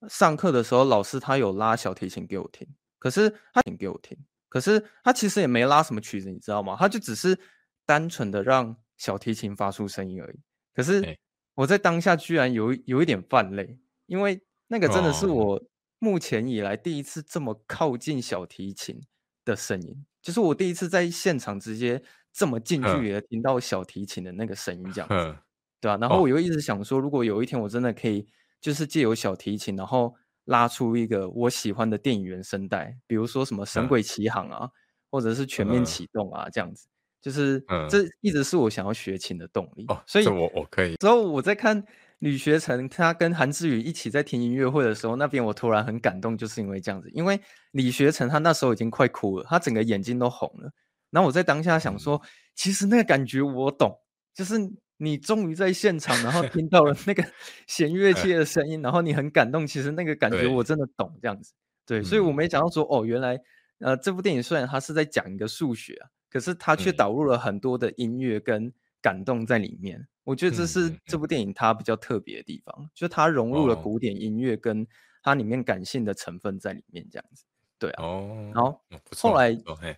[0.08, 2.66] 上课的时候，老师他有拉小提琴给我听，
[2.98, 6.76] 可是他听给我听，可是他其实也没拉什么曲子，你知道吗？
[6.76, 7.38] 他就只是
[7.86, 10.40] 单纯的让小提琴发出声音而已。
[10.74, 11.16] 可是
[11.54, 15.62] 我在当下居然有有一点泛泪，因为那个真的是我
[15.98, 19.00] 目前以来第一次这么靠近小提琴
[19.44, 25.38] 的声音，就是我第一次在现场直接这么近距离的听到小提琴的那个声音，这样子。
[25.80, 28.26] 对啊，然后我又一直想说，如果有一天我真的可以，
[28.60, 34.68] 就是借由小提琴，然后拉出一个我喜欢的电影原声带，比如说什么《神鬼奇航》啊，
[35.10, 36.88] 或者是《全面启动》啊，这样子，
[37.20, 39.84] 就是这一直是我想要学琴的动力。
[39.86, 40.96] 哦，所以我我可以。
[40.96, 41.84] 之后我在看
[42.18, 47.40] 吕学成他跟韩志宇一起在听音乐会的时候，那边我突然很感动，就是因为这样子，因为
[47.72, 50.70] 李学成他那时候已经快哭了，他整个眼睛都红了。
[51.10, 52.20] 然后我在当下想说，
[52.54, 53.98] 其实那个感觉我懂，
[54.34, 54.54] 就是。
[55.00, 57.24] 你终于在现场，然后听到了那个
[57.68, 59.64] 弦乐器的声音，然后你很感动。
[59.64, 61.52] 其实那个感觉我真的懂，这样子。
[61.86, 63.40] 对，所以我没想到说，哦，原来，
[63.78, 70.06] 呃，这部电影虽然它是在讲一个数学啊，可是它却导入了很多的音乐跟感动在里面。
[70.24, 74.86] 我觉得这是这部电影它比较特别的地方，就它融入了古典音乐跟
[75.22, 77.44] 它里面感性的成分在里面，这样子。
[77.78, 78.04] 对啊。
[78.04, 78.50] 哦。
[78.54, 78.82] 然后
[79.16, 79.52] 后来，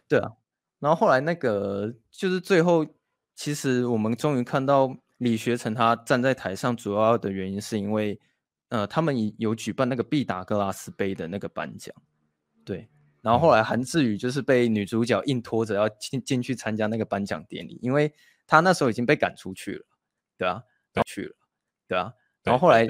[0.09, 0.33] 对啊，
[0.79, 2.87] 然后后来那个就是最后。
[3.37, 8.21] 其实我们终于看到李学成他站在台上，主要的原因是因为，
[8.69, 11.95] 呃，他们有举办那个毕达哥拉斯杯的那个颁奖，
[12.67, 12.87] 对。
[13.23, 18.13] 然后后来韩志宇就是被女主角硬拖着要进进去参加那个颁奖典礼，因为
[18.51, 19.87] 他那时候已经被赶出去了，
[20.37, 20.61] 对啊，
[20.95, 21.37] 要去了，
[21.87, 22.13] 对啊。
[22.43, 22.85] 然后后来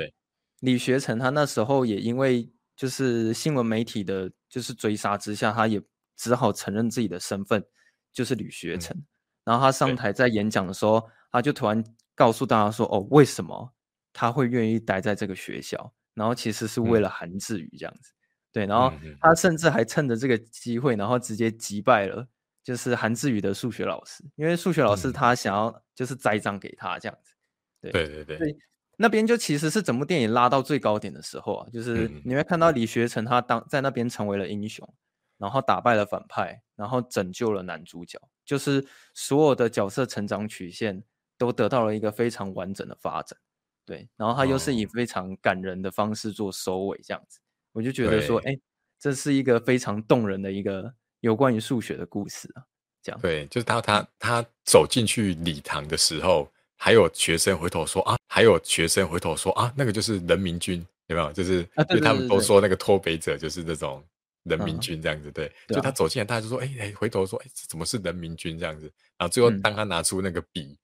[0.60, 5.80] 李学成他那时候也因为就是新闻媒体的就是追杀之下，他也
[6.16, 7.62] 只好承认自己的身份
[8.10, 8.96] 就是李学成。
[8.96, 9.06] 嗯
[9.42, 11.82] 然后他上台在演讲的时候，他就突然
[12.14, 13.72] 告诉大家说：“哦，为什么
[14.12, 15.92] 他会愿意待在这个学校？
[16.14, 18.12] 然后其实是为了韩志宇这样子。”
[18.52, 22.28] 对，然后他甚至还趁着这个机会，然后直接击败了，
[22.70, 27.34] 就是韩志宇的数学老师，因为数学老师他想要就是栽赃给他这样子。
[27.80, 28.56] 对对对对，
[28.96, 34.88] 那边就其实是整部电影拉到最高点的时候啊，就是你会看到李学成他当在那边成为了英雄，
[35.36, 41.02] 然后打败了反派，然后拯救了男主角，就是所有的角色成长曲线
[41.36, 43.36] 都得到了一个非常完整的发展。
[43.84, 47.40] 对，然后他又是以非常感人的方式做收尾，这样子，
[47.72, 48.56] 我就觉得说，哎，
[48.96, 52.62] 这是一个非常动人的一个有关于数学的故事啊。
[53.02, 56.50] 这样，对，就是他他他走进去礼堂的时候。
[56.82, 61.30] 还有学生回头说啊，还有学生回头说啊，那个就是人民军，有没有？
[61.30, 64.02] 就是，就他们都说那个脱北者就是那种
[64.44, 65.52] 人民军这样子，对。
[65.68, 68.90] 就他走进来，大家就说，哎哎，回头说，哎，怎么是人民军这样子？
[69.18, 70.74] 然后最后当他拿出那个笔，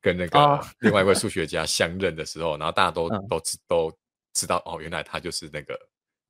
[0.00, 3.92] 跟那个另外一位数学家相认的时候，然后大家都都知都
[4.34, 5.76] 知道，哦，原来他就是那个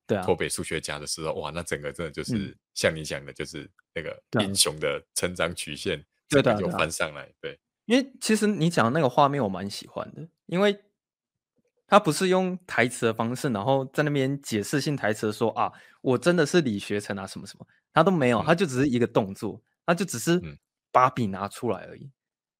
[0.06, 7.58] 脱北数学家的时候，哇，那整个真的就是像你讲的，就是那个英雄的成长曲线，对的，就翻上来，对。
[7.86, 10.78] 因为其实你讲的那个画面我蛮喜欢的，因为
[11.86, 20.40] 他不是用台词的方式，然后在那边解释性台词说啊，我真的是李学成啊，什么什么，他都没有，他就只是一个动作，他就只是
[20.90, 22.10] 把笔拿出来而已，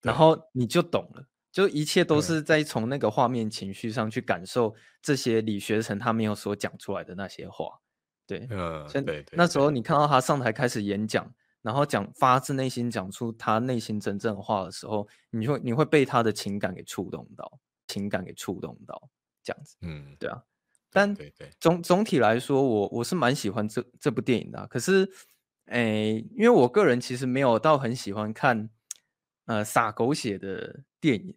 [0.03, 7.81] 然后你就懂了，就一切都是在从那个画面情绪上去感受这些李学成他没有所讲出来的那些话，
[8.27, 11.33] 对，嗯，对，那时候你看到他上台开始演讲。
[11.63, 19.09] 然后讲发自内心讲出他内心真正的话的时候，你会你会被他的情感给触动到，情感给触动到，
[19.43, 20.43] 这样子，嗯，对啊。
[20.91, 24.67] 但对对总总体来说，我我是蛮喜欢这这部电影的啊。
[24.67, 25.11] 可是，
[25.69, 28.69] 诶，因为我个人其实没有到很喜欢看，
[29.47, 31.35] 呃，撒狗血的电影。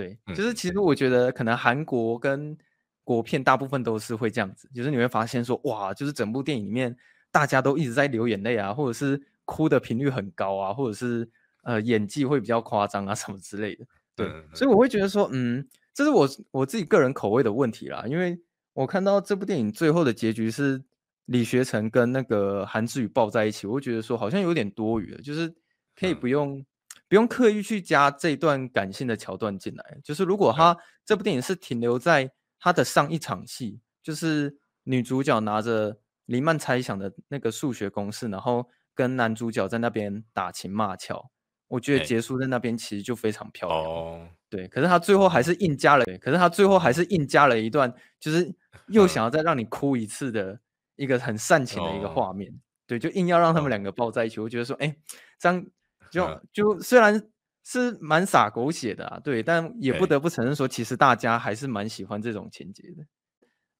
[0.00, 2.56] 对，就是其实我觉得可能韩国跟
[3.04, 6.96] 国片大部分都是会这样子，就是你会发现说，哇，就是整部电影里面
[7.30, 9.20] 大家都一直在流眼泪啊，或者是。
[9.46, 11.28] 哭的频率很高啊，或者是
[11.64, 13.84] 呃演技会比较夸张啊，什么之类的。
[14.14, 18.04] 对，嗯、所以我会觉得说，嗯，这是我我自己个人口味的问题啦。
[18.06, 18.40] 因为
[18.74, 20.80] 我看到这部电影最后的结局是
[21.24, 25.52] 李学成跟那个韩志宇抱在一起，我会觉得说好像有点多余了，就是
[25.96, 26.66] 可以不用、嗯、
[27.10, 29.98] 不用刻意去加这一段感性的桥段进来。
[30.02, 38.70] 就是如果他、嗯、这部电影是停留在他的上一场戏，就是女主角拿着黎曼猜想的那个数学公式，然后。
[38.92, 41.30] 跟男主角在那边打情骂俏，
[41.68, 43.80] 我觉得结束在那边其实就非常漂亮。
[43.82, 48.54] 哦，对，可是他最后还是硬加了，可是他最后还是硬加了一段，就是
[48.88, 50.60] 又想要再让你哭一次的
[50.96, 52.52] 一个很煽情的一个画面。
[52.86, 54.38] 对，就硬要让他们两个抱在一起。
[54.38, 54.94] 我觉得说，哎，
[55.38, 55.64] 这样
[56.10, 57.30] 就就虽然
[57.64, 63.06] 是蛮洒狗血的啊，对，但也不得不承认说，其实大家还是蛮喜欢这种情节的。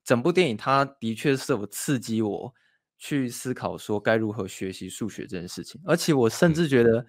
[0.04, 2.54] 整部电影它的确是有刺激我。
[3.02, 7.06] 去思考说该如何学习数学这件事情，而且我甚至觉得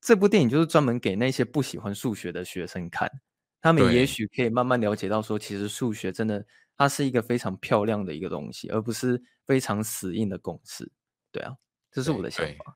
[0.00, 3.10] 这部电影就是专门给那些不喜欢数学的学生看，
[3.60, 6.42] 他们也许可以慢慢了解到说，其实数学真的
[6.78, 10.90] 它是一个非常漂亮的一个东西，而不是非常死硬的公式。
[11.30, 11.54] 对啊，
[11.90, 12.74] 这是我的想法。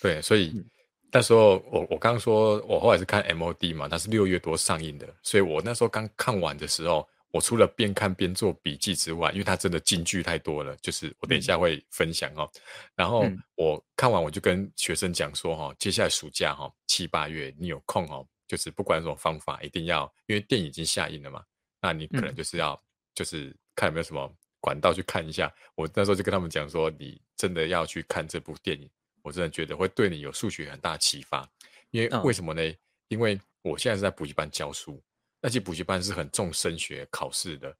[0.00, 0.64] 对，对，所以
[1.12, 7.06] 那时候我我刚刚说我后来是看 MOD 嘛，它是六月多上映的，所以我那时候刚看完的时候。
[7.34, 12.46] 我除了边看边做笔记之外，因为它真的金句太多了，就是我等一下会分享哦。
[12.52, 12.60] 嗯、
[12.94, 21.42] 然后我看完我就跟学生讲说哈，接下来暑假哈七八月你有空哦，就是不管什么方法，一定要，因为电影已经下映了嘛，
[21.80, 22.78] 那你可能就是要
[23.14, 25.50] 就是看有没有什么管道去看一下。
[25.74, 28.86] 我那时候就跟他们讲说，你真的要去看这部电影，
[29.22, 31.48] 我真的觉得会对你有数学很大启发。
[31.90, 32.62] 因为为什么呢？
[32.62, 35.02] 嗯、因为我现在是在补习班教书。
[35.44, 37.76] 那些补习班是很重升学考试的，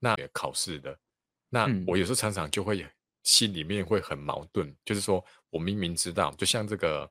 [0.00, 0.98] 那考试的，
[1.48, 2.84] 那我有时候常常就会
[3.22, 7.08] 心里面会很矛盾，嗯、就是说我明明知道，就像这个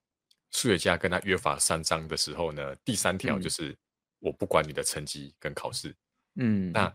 [0.51, 3.73] 数学家跟他约法三章的时候呢，第三条就是
[4.19, 5.95] 我不管你的成绩跟考试，
[6.35, 6.93] 嗯，那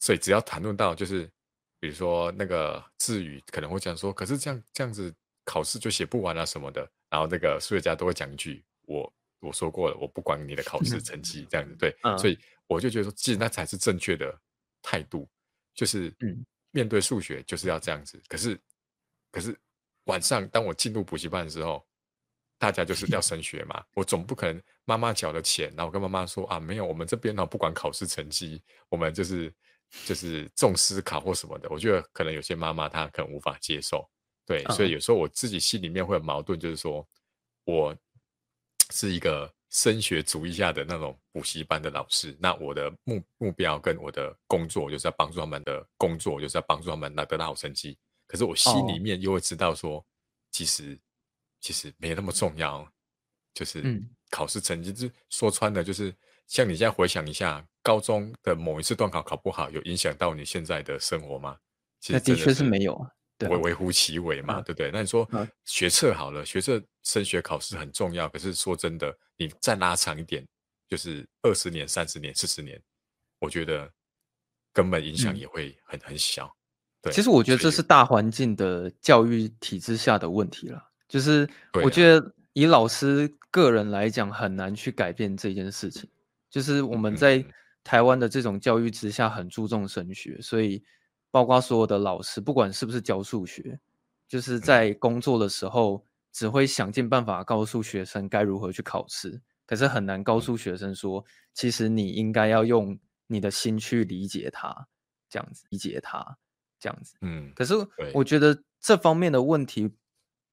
[0.00, 1.30] 所以只要谈论到就是，
[1.78, 5.14] 比如说那个志宇可能会讲说，可是这样这样子
[5.48, 9.10] 考试就写不完啊什么的，然后那个数学家都会讲一句我。
[9.40, 14.36] 我说过了，我不管你的考试成绩，这样子对，嗯、所以我就觉得说，其实那才是正确的
[14.82, 15.30] 态度，
[15.76, 16.12] 就是
[16.72, 18.20] 面对数学就是要这样子。
[18.26, 18.60] 可是，
[19.30, 19.56] 可是
[20.06, 21.86] 晚上当我进入补习班的时候，
[22.58, 29.54] 大家就是要升学嘛，我总不可能妈妈缴了钱，然后我跟妈妈说啊，没有，我们这边呢不管考试成绩，我们就是
[30.04, 31.68] 就是重思考或什么的。
[31.70, 34.04] 我觉得可能有些妈妈她可能无法接受，
[34.48, 37.06] 对，嗯、所以有时候我自己心里面会有矛盾，就是说
[37.62, 37.96] 我。
[38.90, 47.98] 是一个升学主义下的那种补习班的老师，那我的目目标跟我的工作就是要帮助他们的工作，就是要帮助他们拿得到好成绩。
[48.26, 50.02] 可是我心里面又会知道说，
[50.50, 50.98] 其实
[51.60, 52.90] 其实没那么重要，
[53.52, 56.14] 就是考试成绩，嗯、就说穿了，就是
[56.46, 61.58] 像你现在回想一下，高中的某一次段考考不好，有影响到你现在的生活吗？
[62.00, 64.90] 其实那的确是没有啊，微微乎其微嘛，对不对？
[64.90, 65.28] 那你说
[65.64, 70.44] 学测好了，学测升学考试很重要，可是说真的，你再拉长一点，
[70.88, 72.80] 就是二十年、三十年、四十年，
[73.38, 73.88] 我觉得
[74.72, 76.52] 根本影响也会很、嗯、很小。
[77.00, 80.82] 对，其实我觉得这是大环境的教育体制下的问题了。
[81.06, 81.48] 就是
[81.84, 86.10] 我觉得以老师个人来讲，很难去改变这件事情。
[86.50, 87.44] 就是我们在
[87.84, 90.82] 台湾的这种教育之下，很注重升学，所以
[91.30, 93.78] 包括所有的老师，不管是不是教数学，
[94.26, 104.86] 就是在工作的时候，只会想尽办法告诉学生该如何去考试，可是很难告诉学生说，其实你应该要用你的心去理解它，
[105.28, 106.36] 这样子理解它，
[106.78, 107.16] 这样子。
[107.20, 107.74] 嗯，可是
[108.12, 109.90] 我觉得这方面的问题。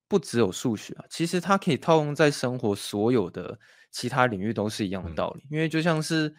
[0.08, 3.60] 不只有数学啊，其实它可以套用在生活所有的
[3.90, 5.42] 其他领域都是一样的道理。
[5.46, 6.32] 嗯、因为就像是，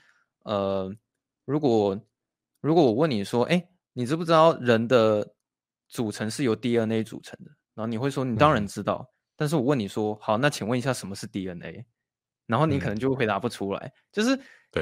[0.45, 0.95] 呃，
[1.45, 2.01] 如果
[2.61, 5.27] 如果我问你说，哎，你知不知道人的
[5.89, 7.51] 组成是由 DNA 组成的？
[7.75, 9.09] 然后你会说，你当然知道。
[9.09, 11.87] 嗯、但是我问你说，好，那请问一下，什么是 DNA？
[12.45, 13.87] 然后你可能就会回答不出来。
[13.87, 14.39] 嗯、就是，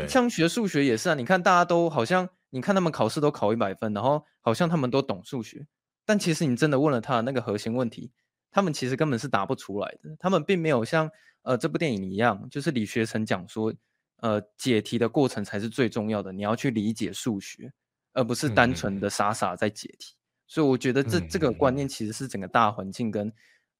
[0.08, 1.14] 像学数学也是啊。
[1.14, 5.64] 你看大家都好像，你看他们考试都考一百分，然后好像他们都懂数学，
[6.04, 8.10] 但其实你真的问了他的那个核心问题。
[8.50, 11.08] 他们其实根本是答不出来的，他们并没有像
[11.42, 13.72] 呃这部电影一样，就是李学成讲说，
[14.16, 17.72] 呃解题的过程才是最重要的，你要去理解数学，
[18.14, 20.14] 而不是单纯的傻傻在解题。
[20.14, 23.30] 嗯、所以我觉得这、嗯、这个观念其实是整个大环境跟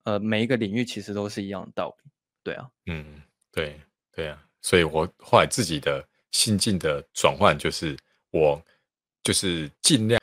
[0.02, 2.10] 呃每一个领域其实都是一样的道理。
[2.42, 3.80] 对啊，嗯，对
[4.12, 7.96] 对啊，所以我后来自己的心境的转换就是
[8.30, 8.62] 我
[9.22, 10.20] 就是尽量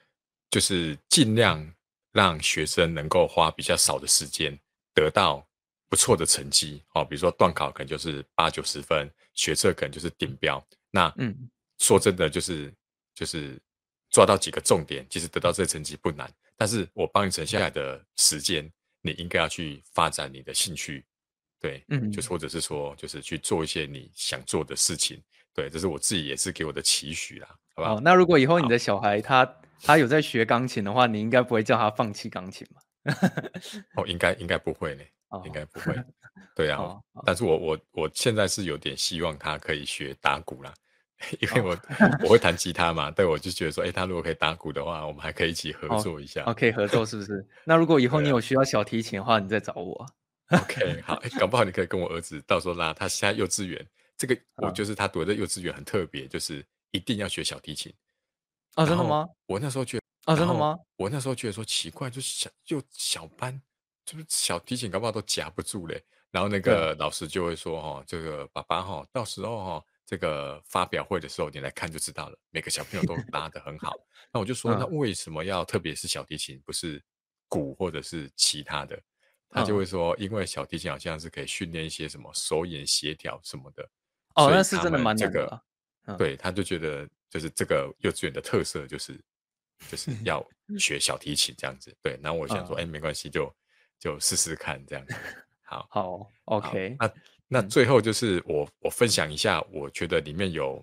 [0.52, 1.74] 就是尽量。
[2.13, 4.54] 让学生能够花比较少的时间
[4.93, 5.47] 得到
[5.88, 10.62] 不错的成绩哦，比如说段考可能就是八九十分，学测可能就是顶标。
[10.89, 12.69] 那嗯，说真的，就是
[13.15, 13.58] 就是
[14.12, 16.32] 抓到几个重点，其实得到这个成绩不难。
[16.56, 18.71] 但是我帮你省下来的时间，
[19.02, 21.04] 你应该要去发展你的兴趣，
[21.60, 25.19] 对，嗯，就是或者是说，就是去做一些你想做的事情，
[25.56, 27.95] 对，这是我自己也是给我的期许啦，好不好？
[27.95, 29.58] 哦，那如果以后你的小孩他。
[29.84, 33.13] 他有在学钢琴的话，你应该不会叫他放弃钢琴吧？
[33.97, 35.95] 哦，应该应该不会呢，哦、应该不会。
[36.56, 40.71] 对啊， 哦、但是我我我现在是有点希望他可以学打鼓啦，
[41.39, 41.79] 因为我、哦、
[42.23, 46.43] 我会弹吉他嘛，对，我就觉得说，哎、欸，他如果可以打鼓的话，我们还可以一起合作一下。
[46.45, 47.45] 哦，可以合作是不是？
[47.63, 50.05] 那如果以后你有需要小提琴的话，你再找我。
[50.49, 53.86] OK，好，搞不好你可以跟我儿子到时候拉他现在幼稚园，
[54.17, 57.93] 这个我就是他读的幼稚园很特别，就是一定要学小提琴。
[58.75, 59.27] 啊，真的吗？
[59.45, 60.77] 我那时候觉得啊，真的吗？
[60.97, 63.62] 我那时候觉得说奇怪，就小就小班，
[64.05, 66.03] 就是小提琴，搞不好都夹不住嘞。
[66.31, 72.38] 然后那个老师就会说：“哦，这个爸爸哈，到时候哈，这个发表会的时候你来看就知道了。
[72.50, 73.95] 每个小朋友都 拉得很好。
[74.34, 77.02] 那我就说，那为什么要特别是小提琴，不是
[77.47, 79.02] 鼓或者是其他的？
[79.50, 83.89] 他就会说，因为小提琴好像是可以训练一些什么手眼协调什么的。
[84.36, 85.63] 哦，那是真的蛮难的。
[86.17, 87.08] 对，他就觉得。
[87.32, 89.17] 就是这个幼稚园的特色，就是
[89.88, 90.45] 就 是要
[90.78, 91.95] 学小提琴这样子。
[92.02, 93.56] 对，然后我想说，哎、嗯，没关系，就
[93.97, 95.15] 就试试看这样子。
[95.63, 96.97] 好， 好，OK。
[97.00, 97.10] 那
[97.54, 100.82] 那最后就是我我分享一下，我觉得里面有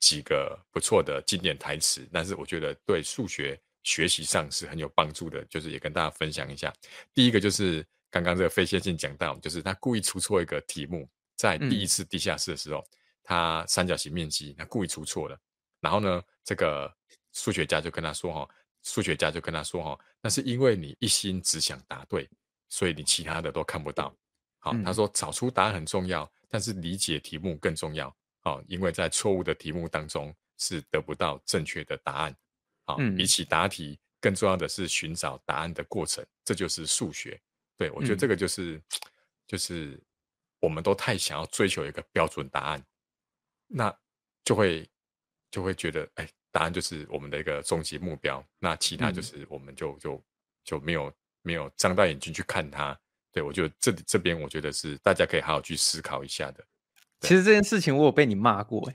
[0.00, 6.70] 几个不错的经典台词，但是我觉得对数学学习上是很有帮助的，就是也跟大家分享一下。
[7.14, 12.86] 第一个就是刚刚这个费先生讲到，就是他故意出错一个题目，在第一次地下室的时候，嗯、
[13.24, 15.40] 他三角形面积，他故意出错了。
[15.80, 16.94] 然后呢，这个
[17.32, 18.48] 数学家就跟他说：“哈，
[18.82, 22.28] 数学家就跟他说：哈，那是因为你一心只想答对，
[22.68, 24.14] 所以你其他的都看不到。
[24.60, 28.14] 好，他说找出答案很重要，但是理解题目更重要。
[28.40, 32.36] 好，因为在错误的题目当中是得不到正确的答案。
[32.86, 36.24] 好，比起答题，更重要的是寻找答案的过程。
[36.44, 37.40] 这就是数学。
[37.76, 38.80] 对，我觉得这个就是，
[39.46, 40.00] 就是
[40.60, 42.86] 我们都太想要追求一个标准答案，
[43.66, 43.92] 那
[44.44, 44.88] 就会。”
[45.52, 48.40] 就会觉得，哎，答案就是我们的一个终极目标。
[48.60, 50.24] 那其他就是，我们就、嗯、就
[50.62, 51.12] 就没有
[51.42, 52.96] 没有张大眼睛去看它。
[53.32, 56.64] 对，我觉得这这边，我觉得是大家可以好好去思考一下的。
[57.20, 58.90] 其实这件事情我有被你骂过，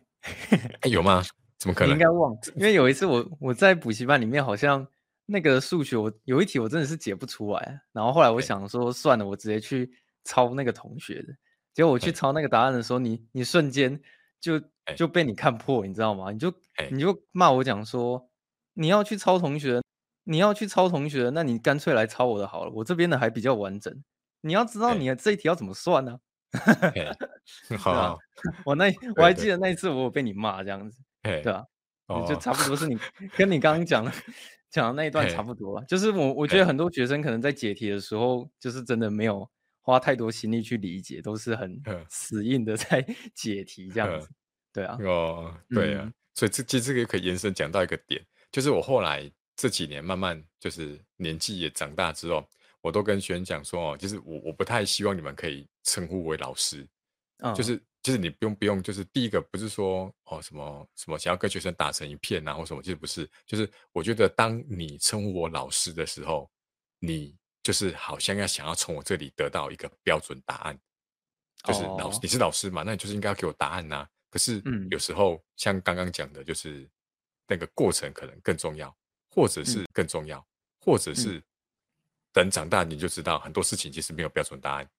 [0.81, 1.23] 哎，有吗？
[1.57, 1.89] 怎么 可能？
[1.89, 4.85] 你应该忘了，因为有一次我我在补习班里面，好像
[5.25, 9.91] 那个数学我有一题我真的是解不出来，然后后来我想说算了，我直接去
[10.23, 11.33] 抄那个同学的。
[11.73, 13.99] 结果我去抄那个答案的时候，你你瞬间。
[14.41, 14.61] 就
[14.95, 16.31] 就被你看破，你知道吗？
[16.31, 16.53] 你就
[16.91, 18.29] 你就骂我讲说，
[18.75, 19.81] 你要去抄同学，
[20.23, 23.91] 你要去抄同学，那你干脆来抄我的好了，我这边的还比较完整。
[24.45, 26.19] 你要知道你的这一题要怎么算呢、啊？
[27.79, 28.15] 好、啊，
[28.63, 31.65] 我那我还记得那一次我有被你骂这样子，对吧、
[32.05, 32.21] 啊？
[32.27, 32.95] 就差不多是你
[33.35, 34.11] 跟你刚刚讲的
[34.69, 35.85] 讲的那一段差不多了。
[35.87, 39.49] 就是我我觉得很多学生可能在解题的时候，就是真的没有
[39.81, 44.29] 花太多心力去理解，都是很死硬的 在解题这样子。
[44.71, 52.47] 对啊，哦，对啊，嗯、所以这其实这个也可以延伸讲到一个点，就是我后来这几年慢慢就是年纪也长大之后。
[52.85, 56.87] 我都跟学生讲说哦，就是我我不太希望你们可以称呼为老师，
[57.39, 66.47] 嗯、就是就是你不用不用，就是第一个不是说哦什么什么想要跟学生打成一片啊或什么，其实不是，就是我觉得当你称呼我老师的时候，
[66.99, 70.79] 你就是好像要想要从我这里得到一个标准答案，
[71.63, 74.09] 就是老师、哦、你是老师嘛，那你就是应该要给我答案呐、啊。
[74.29, 74.61] 可是
[74.91, 76.87] 有时候、嗯、像刚刚讲的，就是
[77.47, 78.95] 那个过程可能更重要，
[79.31, 80.45] 或者是更重要，嗯、
[80.81, 81.43] 或者是。
[82.35, 84.89] 等长大你就知道很多事情其实没有标准答案。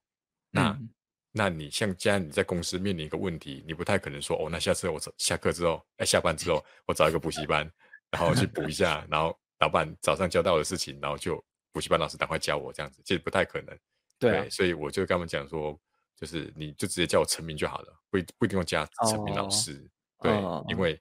[0.51, 0.89] 那，嗯、
[1.33, 7.71] 那你像既然你在公司面临一个问题，你不太可能说哦，那下次我下课之后，哎，下班之后我找一个补习班，
[8.11, 13.79] 然后去补一下，然后老板早上交代我的事情，然后就补习班老师赶快教我这样子，其实不太可能。
[14.19, 15.79] 对，啊、对，所以我就跟他们讲说，
[16.17, 19.75] 就是你就直接叫我陈明就好了，不不一定要加陈明老师。
[20.21, 20.99] 哦、对，哦、因为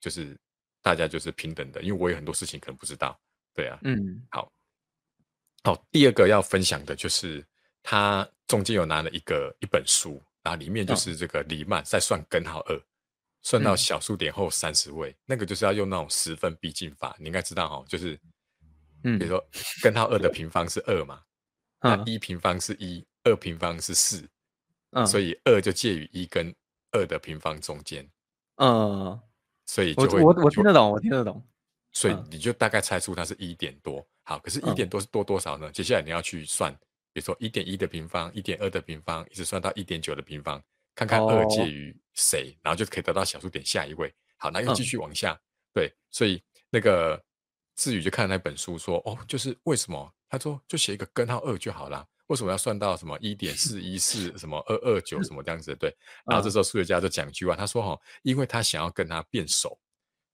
[0.00, 0.36] 就是
[0.82, 3.16] 大家就是平等的，因为我有很多事情可能不知道。
[3.54, 4.52] 对啊，嗯，好。
[5.62, 7.44] 好，第二个要分享的就是
[7.82, 12.82] 他中间有拿了一个一本书，然后里面就是这个黎曼在算根号二，
[13.42, 18.18] 算到小数点后三十位，嗯、那个就是要用那种十分逼近法，你应该知道哈，就是，
[19.04, 19.46] 嗯，比如说
[19.82, 21.20] 根号二的平方是二嘛，
[21.80, 24.26] 嗯、那一平方是一，二平方是四，
[24.92, 26.54] 嗯，所以二就介于一跟
[26.92, 28.08] 二的平方中间，
[28.56, 29.20] 嗯，
[29.66, 31.46] 所以就会我我我听得懂，我听得懂，
[31.92, 34.06] 所以你就大概猜出它是一点多。
[34.30, 35.68] 好，可是，一点多是多多少呢？
[35.68, 36.72] 嗯、接下来你要去算，
[37.12, 40.62] 比如说一点一的平方，一点二的平方，一直算到一点九的平方，
[40.94, 44.14] 看看二介于谁，哦、然后就可以得到小数点下一位。
[44.36, 45.42] 好，那又继续往下，嗯、
[45.74, 47.20] 对，所以那个
[47.74, 50.14] 志宇就看那本书说，哦，就是为什么？
[50.28, 55.74] 他说就写一个根号二就好了，为什么要算到什么一点四一四什么二二九什么这样子？
[55.74, 55.92] 对，
[56.24, 59.76] 然后这时候数学家就讲一句话，他说哈，因为他想要跟他变熟，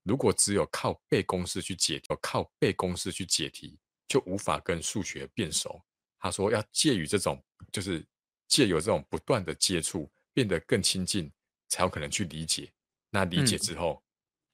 [0.03, 3.79] 如果只有靠背公式去解题，靠背公式去解题。
[4.09, 5.81] 就无法跟数学变熟。
[6.19, 8.05] 他说要借于这种，就是
[8.49, 11.31] 借由这种不断的接触，变得更亲近，
[11.69, 12.73] 才有可能去理解。
[13.11, 14.03] 那理解之后，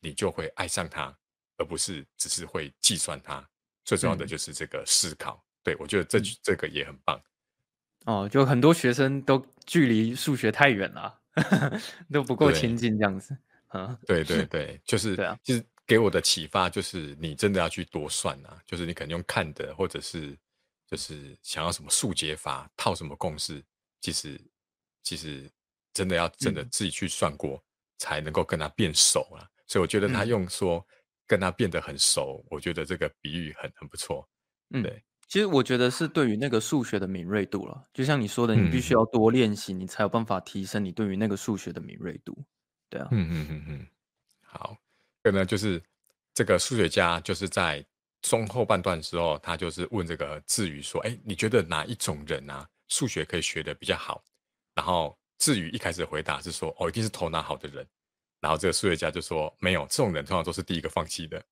[0.02, 1.16] 嗯、你就会爱上它，
[1.56, 3.48] 而不是只是会计算它。
[3.84, 5.36] 最重要的就是这个思考。
[5.36, 7.22] 嗯、对，我觉得这这个也很棒。
[8.04, 11.20] 哦，就很多学生都距离数学太远了，
[12.12, 13.36] 都不够亲近这样子。
[13.68, 15.64] 嗯，对对 对，就是对啊，就是。
[15.86, 20.38] 给我的启发就是，你真的要去多算啊，就是你可能用看的，或者是
[20.86, 23.62] 就是想要什么数解法套什么公式，
[24.00, 24.40] 其实
[25.02, 25.50] 其实
[25.92, 27.62] 真的要真的自己去算过，嗯、
[27.98, 29.48] 才能够跟他变熟啊。
[29.66, 30.86] 所以我觉得他用说
[31.26, 34.28] 跟他变得很熟，嗯、我觉得这个比喻很很不错。
[34.70, 42.36] 嗯，对，其实我觉得是对于那个数学的敏锐度了，就像你说的，你必须要多练习，你才有办法提升你对于那个数学的敏锐度。
[42.88, 43.86] 对啊，嗯嗯嗯嗯，
[44.42, 44.76] 好。
[45.22, 45.82] 这个呢，就是
[46.34, 47.84] 这个数学家就是在
[48.22, 54.22] 中后半段的时候，他就是问这个智宇说：“哎，你觉得哪一种人啊，数学可以学的比较好？”
[54.74, 57.86] 然后智宇一开始回答是说：“哦，一定是头脑好的人。”
[58.40, 61.44] 然后这个数学家就说：“没有，这种人通常都是第一个放弃的。”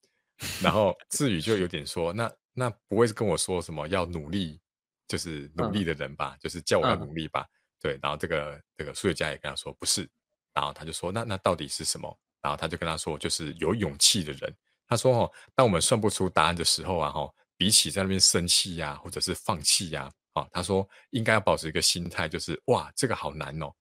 [0.63, 4.61] 然后智宇就有点说：“那那不会是跟我说什么要努力，
[5.07, 6.35] 就是努力的人吧？
[6.35, 7.51] 嗯、就是叫我要努力吧？”嗯、
[7.81, 7.99] 对。
[8.03, 10.09] 然后这个这个数学家也跟他说：“不是。”
[10.55, 14.55] 然后他就说：“那那到底是什么？”然后他就跟他说，就是有勇气的人。
[14.89, 23.73] 他说：“哦，当我们算不出答案的时候啊，哈，比起在那边生气呀，或者是放弃呀，啊，他说应该要保持一个心态，就是哇，这个好难哦，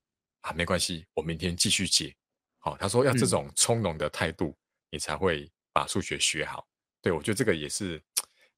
[0.42, 2.16] 啊，没关系，我明天继续解。
[2.60, 4.58] 好，他说要这种从容的态度，嗯、
[4.92, 6.64] 你才会把数学学好。
[7.02, 8.00] 对，我觉得这个也是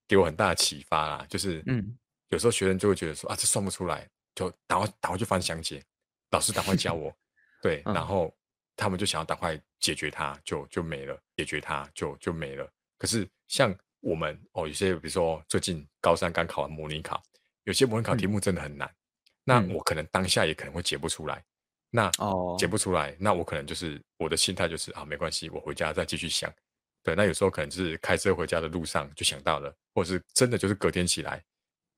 [0.05, 1.25] 给我很大的启发啦。
[1.29, 1.97] 就是，嗯，
[2.31, 5.81] 有时候学生就会觉得说啊，这算不出来，就打快打快去翻详解，
[6.31, 7.15] 老师赶快教我。
[7.63, 8.35] 对，然后。
[8.81, 12.67] 他们就想要赶快解决它，就就没了；解决它，就就没了。
[12.97, 17.21] 可是像我们哦，有些比如说最近高三刚考完模拟考，
[17.65, 18.87] 有些模拟考题目真的很难。
[18.87, 18.95] 嗯、
[19.43, 21.35] 那我可能当下也可能会解不出来。
[21.35, 21.45] 嗯、
[21.91, 26.51] 那哦，解不出来，那我可能就是我的心态就是啊，没关系，我回家再继续想。
[27.03, 31.43] 对，那有时候可能就是开车回家的路上就想到了，或者是真的就是隔天起来，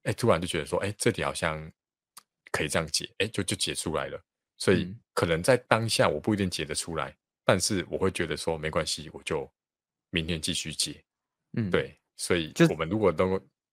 [0.04, 1.72] 哎，突然就觉得说，哎，这题好像
[2.52, 4.22] 可以这样解，哎，就就解出来了。
[4.64, 9.52] 所以可能在当下我不一定解得出来，嗯、但是我会觉得说没关系，我就
[10.10, 11.04] 明天继续解。
[11.58, 13.32] 嗯，对，所以我们如果都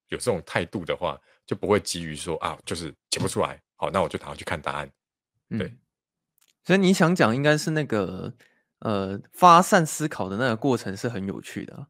[0.08, 1.16] 有这种态度的话，
[1.46, 4.90] 就不会急于说啊，就是解不出来，好，那我就赶快去看答案。
[5.50, 5.78] 对，嗯、
[6.64, 8.34] 所以你想讲应该是那个
[8.80, 11.86] 呃发散思考的那个过程是很有趣的。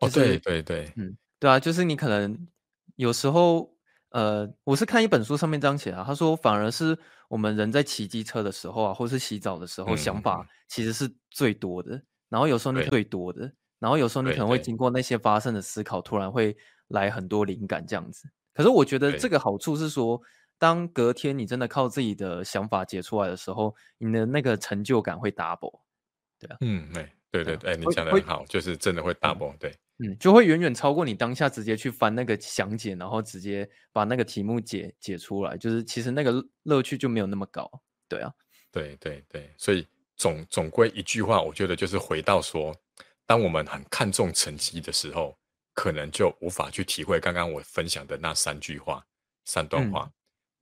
[0.00, 2.48] 就是、哦，对对对，嗯，对啊，就是你可能
[2.96, 3.72] 有时候
[4.10, 6.96] 呃，我是看一本书上面这样写啊，他说反而是
[7.28, 13.52] 我们人在骑机车的时候啊，或是洗澡的时候，嗯、想法其实是最多的，然后有时候你最多的。
[13.78, 16.54] 然后有时候你可能会经过那些发生的思考，突然会
[16.88, 18.28] 来很多灵感这样子。
[18.52, 20.20] 可是我觉得这个好处是说，
[20.58, 25.80] 当隔天你真的靠自己的想法解出来的时候，你的那个成就感会 double。
[26.38, 37.70] 对啊，嗯，对对对对，你讲的很好，就是真的会 double，对，嗯，就会远远超过你当下直接去翻那个详解，然后直接把那个题目解解出来，就是其实那个乐趣就没有那么高。
[38.08, 38.32] 对啊，
[38.72, 39.86] 对对对，所以
[40.16, 42.74] 总总归一句话，我觉得就是回到说。
[43.26, 45.38] 当我们很看重成绩的时候，
[45.72, 49.00] 可能就无法去体会刚刚我分享的那三句话、
[49.44, 50.10] 三段话。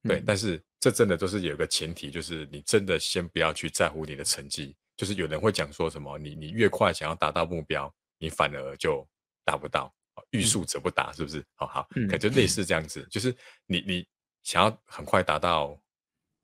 [0.02, 4.76] 嗯、对，嗯、但是这真的都是有一个前提，就是你真的先不要去在乎你的成绩。
[4.98, 9.08] 就是有人会讲说什么，你你越快想要达到目标，你反而就
[9.48, 9.94] 达不到。
[10.30, 11.44] 欲速则不达，是不是？
[11.54, 13.34] 好好，可能就类似这样子，嗯、就是
[13.66, 14.06] 你你
[14.42, 15.80] 想要很快达到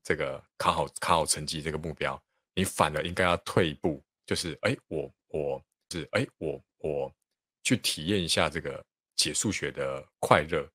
[0.03, 2.19] 这个考好考好成绩这个目标，
[2.55, 5.63] 你反而应该要退一步，就是哎，我我。
[5.91, 7.15] 是哎，我我
[7.63, 8.83] 去体验一下这个
[9.15, 10.67] 解数学的快乐，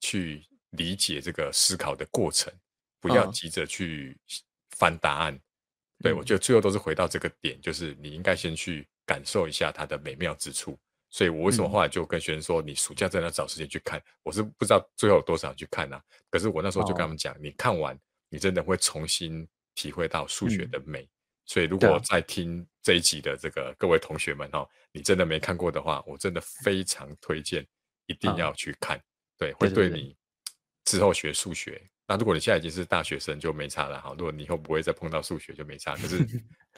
[0.00, 2.50] 去理解这个思考的过程，
[2.98, 4.18] 不要急着去
[4.70, 5.34] 翻答案。
[5.34, 5.40] 哦、
[6.02, 10.76] 对，我觉得最后都是回到这个点，就是你应该先去感受一下它的美妙之处。
[11.14, 14.02] 所以我为什么后来就跟学生说，你暑假在那找时间去看？
[14.24, 16.02] 我是不知道最后有多少人去看啊。
[16.28, 17.96] 可是我那时候就跟他们讲，哦、你看完，
[18.28, 19.46] 你真的会重新
[19.76, 21.02] 体会到数学的美。
[21.02, 21.08] 嗯
[21.46, 27.62] 所以，如果在听这一集的这个各位同学们哦，你真的没看过的话，我真的非常推荐，
[28.06, 28.98] 一定要去看。
[29.36, 30.16] 对，会对你
[30.86, 31.80] 之后学数学。
[32.08, 34.14] 那如果你现在已经是大学生，就没差了哈。
[34.16, 35.94] 如果你以后不会再碰到数学，就没差。
[35.96, 36.26] 可是，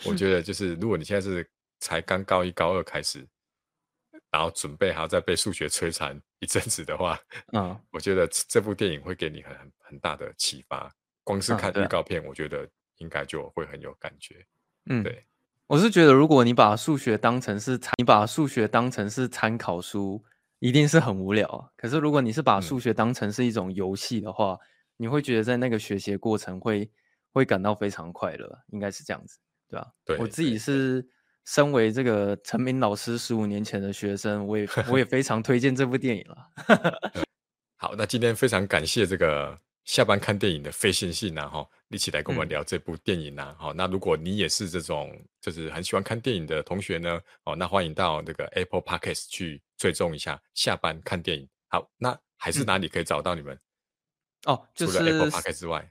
[0.04, 3.24] 我觉 得就是如果你现在是才刚高一、高二开始，
[4.36, 7.18] 然后准备还要再被数学摧残一阵子的话，
[7.54, 10.94] 嗯，我觉得这部电影会给你很很很大的启发。
[11.24, 12.68] 光是看预告片，我觉得
[12.98, 14.46] 应该就会很有感觉。
[14.90, 15.24] 嗯，对，
[15.66, 20.22] 我是觉得，如果你把数学当成是参，你把数学当成是参考书，
[20.58, 21.72] 一定是很无聊。
[21.74, 24.60] 可是，如果你是把数学当成是一种游戏的话，嗯、
[24.98, 26.90] 你会觉得在那个学习过程会
[27.32, 29.92] 会感到非常快乐，应该是这样子，对吧？
[30.04, 31.08] 对，我自己是
[31.46, 37.16] 身为这个陈明老师十五年前的学生，我也我也 非常推荐这部电影了。
[37.78, 39.58] 好，那今天非常感谢这个。
[39.86, 51.48] 下班看电影的费信信啊，哈，一起来跟我们聊这部电影啊，好、嗯，那如果你也是这种就是很喜欢看电影的同学呢，哦，那欢迎到这个 Apple Podcast 去追踪一下下班看电影。
[51.68, 53.54] 好，那还是哪里可以找到你们？
[54.48, 55.88] 嗯、哦，就是除了 Apple Podcast 之外，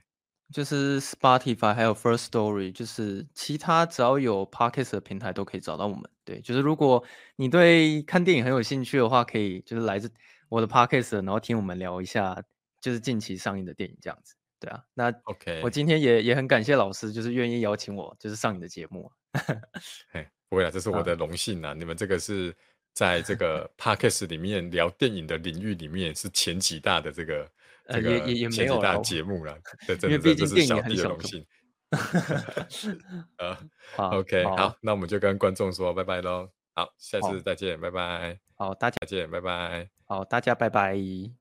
[0.52, 6.08] 就是 Spotify 还有 First Story，就是其他只要有 Podcast 的平台都可以找到我们。
[6.24, 7.04] 对，就是如果
[7.36, 10.10] 你对看电影很有兴趣的话，可以就是来自
[10.48, 12.42] 我的 Podcast，然后听我们聊一下。
[12.78, 19.10] 就是近期上映的电影这样子，对啊，那 OK，我今天也也很感谢老师，就是愿意邀请我，就是上你的节目。
[20.12, 21.70] 嘿，不会啊，这是我的荣幸啊！
[21.70, 22.54] 啊你们这个是
[22.92, 27.50] 在这个 Podcast 里面聊电影的领域里面是前几大的这个
[27.88, 28.20] 这个
[28.50, 29.56] 前几大节目了，
[29.86, 31.44] 对，真的这是小弟的荣幸。
[33.38, 33.56] 呃
[33.96, 36.48] ，OK，好，那我们就跟观众说拜拜喽。
[36.74, 38.38] 好，下次再见，拜拜。
[38.56, 39.88] 好，大家再见，拜拜。
[40.06, 40.96] 好，大家拜拜。